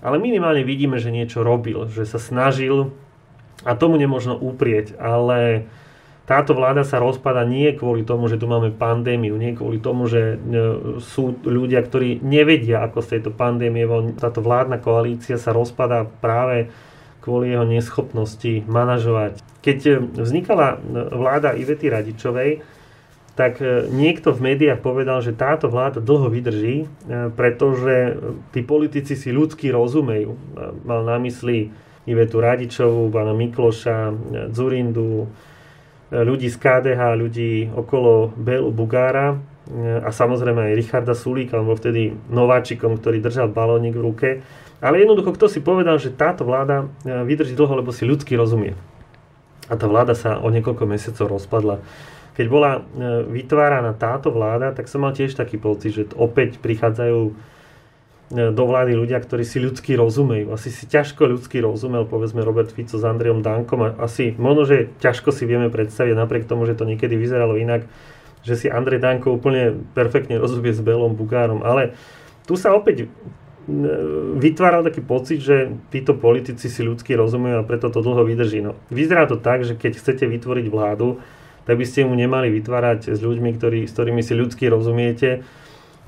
ale 0.00 0.16
minimálne 0.16 0.64
vidíme, 0.64 0.96
že 0.96 1.12
niečo 1.12 1.44
robil, 1.44 1.92
že 1.92 2.08
sa 2.08 2.16
snažil 2.16 2.88
a 3.68 3.76
tomu 3.76 4.00
nemôžno 4.00 4.32
uprieť, 4.32 4.96
ale 4.96 5.68
táto 6.22 6.54
vláda 6.54 6.86
sa 6.86 7.02
rozpada 7.02 7.42
nie 7.42 7.74
kvôli 7.74 8.06
tomu, 8.06 8.30
že 8.30 8.38
tu 8.38 8.46
máme 8.46 8.70
pandémiu, 8.70 9.34
nie 9.34 9.58
kvôli 9.58 9.82
tomu, 9.82 10.06
že 10.06 10.38
sú 11.02 11.34
ľudia, 11.42 11.82
ktorí 11.82 12.22
nevedia, 12.22 12.86
ako 12.86 13.02
z 13.02 13.18
tejto 13.18 13.30
pandémie, 13.34 13.82
táto 14.14 14.38
vládna 14.38 14.78
koalícia 14.78 15.34
sa 15.34 15.50
rozpada 15.50 16.06
práve 16.06 16.70
kvôli 17.22 17.54
jeho 17.54 17.66
neschopnosti 17.66 18.66
manažovať. 18.66 19.38
Keď 19.62 19.78
e, 19.86 19.92
vznikala 20.18 20.74
e, 20.74 20.76
vláda 21.14 21.54
Ivety 21.54 21.86
Radičovej, 21.86 22.50
tak 23.38 23.62
e, 23.62 23.86
niekto 23.88 24.34
v 24.34 24.52
médiách 24.52 24.82
povedal, 24.82 25.22
že 25.22 25.38
táto 25.38 25.70
vláda 25.70 26.02
dlho 26.02 26.28
vydrží, 26.28 26.90
pretože 27.38 28.18
tí 28.50 28.60
politici 28.66 29.14
si 29.14 29.30
ľudsky 29.30 29.70
rozumejú. 29.70 30.34
Mal 30.82 31.00
na 31.06 31.16
mysli 31.22 31.70
Ivetu 32.02 32.42
Radičovú, 32.42 33.06
pána 33.14 33.30
Mikloša, 33.30 34.10
Zurindu, 34.50 35.30
ľudí 36.12 36.52
z 36.52 36.56
KDH, 36.60 37.00
ľudí 37.16 37.72
okolo 37.72 38.36
Belu 38.36 38.68
Bugára 38.68 39.40
a 39.80 40.10
samozrejme 40.12 40.68
aj 40.68 40.76
Richarda 40.76 41.14
Sulíka, 41.16 41.56
on 41.56 41.70
bol 41.70 41.78
vtedy 41.78 42.12
nováčikom, 42.28 43.00
ktorý 43.00 43.24
držal 43.24 43.48
balónik 43.48 43.96
v 43.96 44.04
ruke. 44.04 44.30
Ale 44.82 44.98
jednoducho, 45.00 45.32
kto 45.38 45.46
si 45.46 45.62
povedal, 45.62 45.96
že 46.02 46.10
táto 46.10 46.42
vláda 46.42 46.90
e, 47.06 47.14
vydrží 47.22 47.54
dlho, 47.54 47.78
lebo 47.78 47.94
si 47.94 48.02
ľudsky 48.02 48.34
rozumie. 48.34 48.74
A 49.70 49.78
tá 49.78 49.86
vláda 49.86 50.18
sa 50.18 50.42
o 50.42 50.50
niekoľko 50.50 50.84
mesiacov 50.90 51.38
rozpadla. 51.38 51.78
Keď 52.34 52.46
bola 52.50 52.70
e, 52.74 52.80
vytváraná 53.30 53.94
táto 53.94 54.34
vláda, 54.34 54.74
tak 54.74 54.90
som 54.90 55.06
mal 55.06 55.14
tiež 55.14 55.38
taký 55.38 55.62
pocit, 55.62 55.94
že 55.94 56.10
opäť 56.18 56.58
prichádzajú 56.58 57.20
e, 57.22 57.32
do 58.32 58.64
vlády 58.64 58.96
ľudia, 58.96 59.20
ktorí 59.20 59.44
si 59.44 59.60
ľudsky 59.60 59.92
rozumejú. 59.92 60.56
Asi 60.56 60.72
si 60.72 60.88
ťažko 60.88 61.28
ľudsky 61.28 61.60
rozumel, 61.60 62.08
povedzme 62.08 62.40
Robert 62.40 62.72
Fico 62.72 62.96
s 62.96 63.04
Andrejom 63.04 63.44
Dankom. 63.44 63.84
A 63.84 63.92
asi 64.00 64.32
možno, 64.40 64.64
že 64.64 64.88
ťažko 65.04 65.36
si 65.36 65.44
vieme 65.44 65.68
predstaviť, 65.68 66.16
napriek 66.16 66.48
tomu, 66.48 66.64
že 66.64 66.72
to 66.72 66.88
niekedy 66.88 67.12
vyzeralo 67.12 67.60
inak, 67.60 67.84
že 68.40 68.56
si 68.56 68.66
Andrej 68.72 69.04
Danko 69.04 69.36
úplne 69.36 69.76
perfektne 69.92 70.40
rozumie 70.40 70.72
s 70.72 70.80
Belom 70.80 71.12
Bugárom. 71.12 71.60
Ale 71.60 71.92
tu 72.48 72.56
sa 72.56 72.72
opäť 72.72 73.12
vytváral 74.42 74.82
taký 74.82 75.04
pocit, 75.04 75.38
že 75.38 75.70
títo 75.94 76.18
politici 76.18 76.66
si 76.66 76.82
ľudsky 76.82 77.14
rozumejú 77.14 77.62
a 77.62 77.68
preto 77.68 77.94
to 77.94 78.02
dlho 78.02 78.26
vydrží. 78.26 78.58
No, 78.58 78.74
vyzerá 78.90 79.30
to 79.30 79.38
tak, 79.38 79.62
že 79.62 79.78
keď 79.78 80.02
chcete 80.02 80.24
vytvoriť 80.26 80.66
vládu, 80.66 81.22
tak 81.62 81.78
by 81.78 81.86
ste 81.86 82.02
mu 82.02 82.18
nemali 82.18 82.50
vytvárať 82.50 83.14
s 83.14 83.22
ľuďmi, 83.22 83.54
ktorí, 83.54 83.86
s 83.86 83.94
ktorými 83.94 84.18
si 84.18 84.34
ľudsky 84.34 84.66
rozumiete, 84.66 85.46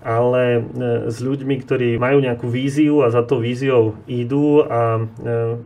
ale 0.04 0.60
e, 0.60 0.60
s 1.08 1.18
ľuďmi, 1.24 1.64
ktorí 1.64 1.96
majú 1.96 2.20
nejakú 2.20 2.44
víziu 2.46 3.00
a 3.00 3.08
za 3.08 3.24
to 3.24 3.40
víziou 3.40 3.96
idú 4.04 4.60
a 4.60 5.00
e, 5.00 5.02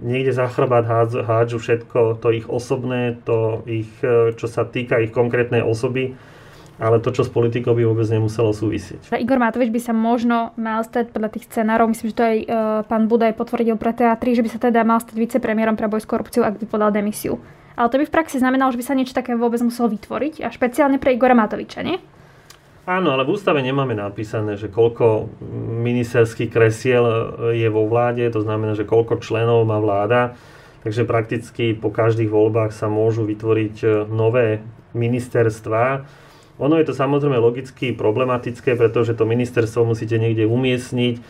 niekde 0.01 0.31
za 0.31 0.47
chrbát 0.47 0.87
hádžu 1.27 1.59
všetko, 1.59 2.23
to 2.23 2.31
ich 2.31 2.47
osobné, 2.47 3.19
to 3.27 3.67
ich, 3.67 3.91
e, 4.01 4.33
čo 4.39 4.47
sa 4.47 4.63
týka 4.63 5.03
ich 5.03 5.11
konkrétnej 5.11 5.61
osoby 5.67 6.15
ale 6.79 7.03
to, 7.03 7.11
čo 7.11 7.27
s 7.27 7.31
politikou 7.35 7.75
by 7.75 7.83
vôbec 7.83 8.07
nemuselo 8.07 8.55
súvisieť. 8.55 9.11
Igor 9.19 9.43
Matovič 9.43 9.75
by 9.75 9.81
sa 9.83 9.91
možno 9.91 10.55
mal 10.55 10.87
stať 10.87 11.11
podľa 11.11 11.35
tých 11.35 11.51
scenárov, 11.51 11.91
myslím, 11.91 12.15
že 12.15 12.17
to 12.17 12.23
aj 12.23 12.39
uh, 12.39 12.47
pán 12.87 13.11
Budaj 13.11 13.35
potvrdil 13.35 13.75
pre 13.75 13.91
teatry, 13.91 14.39
že 14.39 14.47
by 14.47 14.51
sa 14.55 14.63
teda 14.63 14.87
mal 14.87 15.03
stať 15.03 15.19
vicepremiérom 15.19 15.75
pre 15.75 15.91
boj 15.91 15.99
s 15.99 16.07
korupciou, 16.07 16.47
ak 16.47 16.63
by 16.63 16.71
podal 16.71 16.95
demisiu. 16.95 17.43
Ale 17.75 17.91
to 17.91 17.99
by 17.99 18.07
v 18.07 18.15
praxi 18.15 18.39
znamenalo, 18.39 18.71
že 18.71 18.79
by 18.79 18.87
sa 18.87 18.95
niečo 18.95 19.15
také 19.15 19.35
vôbec 19.35 19.59
muselo 19.59 19.91
vytvoriť, 19.91 20.47
a 20.47 20.55
špeciálne 20.55 21.03
pre 21.03 21.19
Igora 21.19 21.35
Matoviča, 21.35 21.83
nie? 21.83 21.99
Áno, 22.89 23.13
ale 23.13 23.29
v 23.29 23.37
ústave 23.37 23.61
nemáme 23.61 23.93
napísané, 23.93 24.57
že 24.57 24.73
koľko 24.73 25.29
ministerských 25.85 26.49
kresiel 26.49 27.05
je 27.53 27.69
vo 27.69 27.85
vláde, 27.85 28.25
to 28.33 28.41
znamená, 28.41 28.73
že 28.73 28.89
koľko 28.89 29.21
členov 29.21 29.69
má 29.69 29.77
vláda, 29.77 30.41
takže 30.89 31.05
prakticky 31.05 31.77
po 31.77 31.93
každých 31.93 32.33
voľbách 32.33 32.73
sa 32.73 32.89
môžu 32.89 33.29
vytvoriť 33.29 33.77
e, 33.85 33.89
nové 34.09 34.65
ministerstva. 34.97 36.09
Ono 36.65 36.81
je 36.81 36.89
to 36.89 36.97
samozrejme 36.97 37.37
logicky 37.37 37.93
problematické, 37.93 38.73
pretože 38.73 39.13
to 39.13 39.29
ministerstvo 39.29 39.85
musíte 39.85 40.17
niekde 40.17 40.49
umiestniť, 40.49 41.21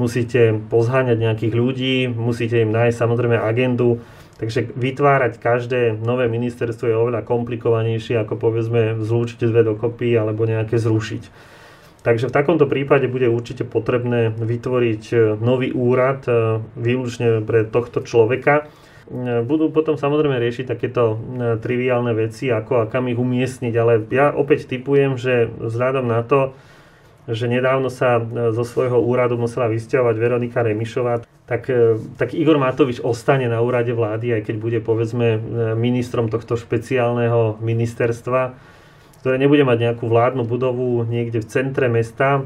musíte 0.00 0.64
pozháňať 0.72 1.20
nejakých 1.20 1.52
ľudí, 1.52 1.96
musíte 2.08 2.56
im 2.64 2.72
nájsť 2.72 2.96
samozrejme 2.96 3.36
agendu, 3.36 4.00
takže 4.42 4.74
vytvárať 4.74 5.38
každé 5.38 6.02
nové 6.02 6.26
ministerstvo 6.26 6.90
je 6.90 6.98
oveľa 6.98 7.22
komplikovanejšie 7.22 8.18
ako 8.18 8.34
povedzme 8.34 8.98
zlúčiť 8.98 9.46
dve 9.46 9.62
dokopy 9.62 10.18
alebo 10.18 10.42
nejaké 10.42 10.82
zrušiť. 10.82 11.54
Takže 12.02 12.26
v 12.26 12.34
takomto 12.34 12.66
prípade 12.66 13.06
bude 13.06 13.30
určite 13.30 13.62
potrebné 13.62 14.34
vytvoriť 14.34 15.02
e, 15.14 15.16
nový 15.38 15.70
úrad 15.70 16.26
e, 16.26 16.58
výlučne 16.74 17.46
pre 17.46 17.62
tohto 17.62 18.02
človeka, 18.02 18.66
E, 19.12 19.42
budú 19.44 19.68
potom 19.68 20.00
samozrejme 20.00 20.40
riešiť 20.40 20.66
takéto 20.72 21.18
triviálne 21.60 22.16
veci, 22.16 22.48
ako 22.48 22.86
a 22.86 22.88
kam 22.88 23.12
ich 23.12 23.18
umiestniť, 23.20 23.74
ale 23.76 24.00
ja 24.08 24.32
opäť 24.32 24.70
typujem, 24.70 25.20
že 25.20 25.52
vzhľadom 25.60 26.06
na 26.08 26.24
to, 26.24 26.56
že 27.28 27.46
nedávno 27.46 27.86
sa 27.86 28.18
zo 28.50 28.64
svojho 28.66 28.98
úradu 28.98 29.38
musela 29.38 29.70
vysťahovať 29.70 30.16
Veronika 30.18 30.58
Remišová, 30.64 31.22
tak, 31.52 31.68
e, 31.68 32.00
tak 32.16 32.32
Igor 32.32 32.56
Matovič 32.56 33.04
ostane 33.04 33.44
na 33.44 33.60
úrade 33.60 33.92
vlády, 33.92 34.40
aj 34.40 34.48
keď 34.48 34.56
bude 34.56 34.78
povedzme 34.80 35.36
ministrom 35.76 36.32
tohto 36.32 36.56
špeciálneho 36.56 37.60
ministerstva, 37.60 38.56
ktoré 39.20 39.36
nebude 39.36 39.62
mať 39.68 39.78
nejakú 39.84 40.08
vládnu 40.08 40.48
budovu 40.48 41.04
niekde 41.04 41.44
v 41.44 41.46
centre 41.46 41.86
mesta, 41.86 42.42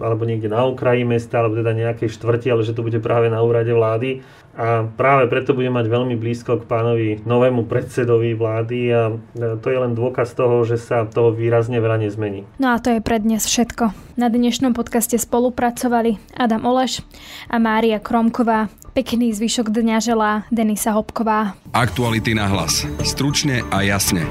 alebo 0.00 0.24
niekde 0.24 0.48
na 0.48 0.64
okraji 0.64 1.04
mesta, 1.04 1.44
alebo 1.44 1.60
teda 1.60 1.76
nejakej 1.76 2.08
štvrti, 2.08 2.48
ale 2.48 2.64
že 2.64 2.72
to 2.72 2.80
bude 2.80 2.96
práve 3.04 3.28
na 3.28 3.44
úrade 3.44 3.68
vlády 3.68 4.24
a 4.56 4.88
práve 4.88 5.28
preto 5.28 5.52
bude 5.52 5.68
mať 5.68 5.86
veľmi 5.86 6.16
blízko 6.16 6.64
k 6.64 6.68
pánovi 6.68 7.08
novému 7.28 7.68
predsedovi 7.68 8.32
vlády 8.32 8.78
a 8.88 9.12
e, 9.12 9.14
to 9.60 9.68
je 9.68 9.78
len 9.78 9.92
dôkaz 9.92 10.32
toho, 10.32 10.64
že 10.64 10.80
sa 10.80 11.04
toho 11.04 11.30
výrazne 11.30 11.76
veľa 11.76 12.00
nezmení. 12.08 12.48
No 12.56 12.72
a 12.72 12.80
to 12.80 12.88
je 12.88 13.04
pre 13.04 13.20
dnes 13.20 13.44
všetko. 13.44 13.92
Na 14.16 14.32
dnešnom 14.32 14.72
podcaste 14.72 15.20
spolupracovali 15.20 16.16
Adam 16.32 16.64
Oleš 16.64 17.04
a 17.52 17.60
Mária 17.60 18.00
Kromková. 18.00 18.72
Pekný 18.96 19.36
zvyšok 19.36 19.68
dňa 19.68 19.96
želá 20.00 20.48
Denisa 20.48 20.96
Hopková. 20.96 21.52
Aktuality 21.76 22.32
na 22.32 22.48
hlas. 22.48 22.88
Stručne 23.04 23.60
a 23.68 23.84
jasne. 23.84 24.24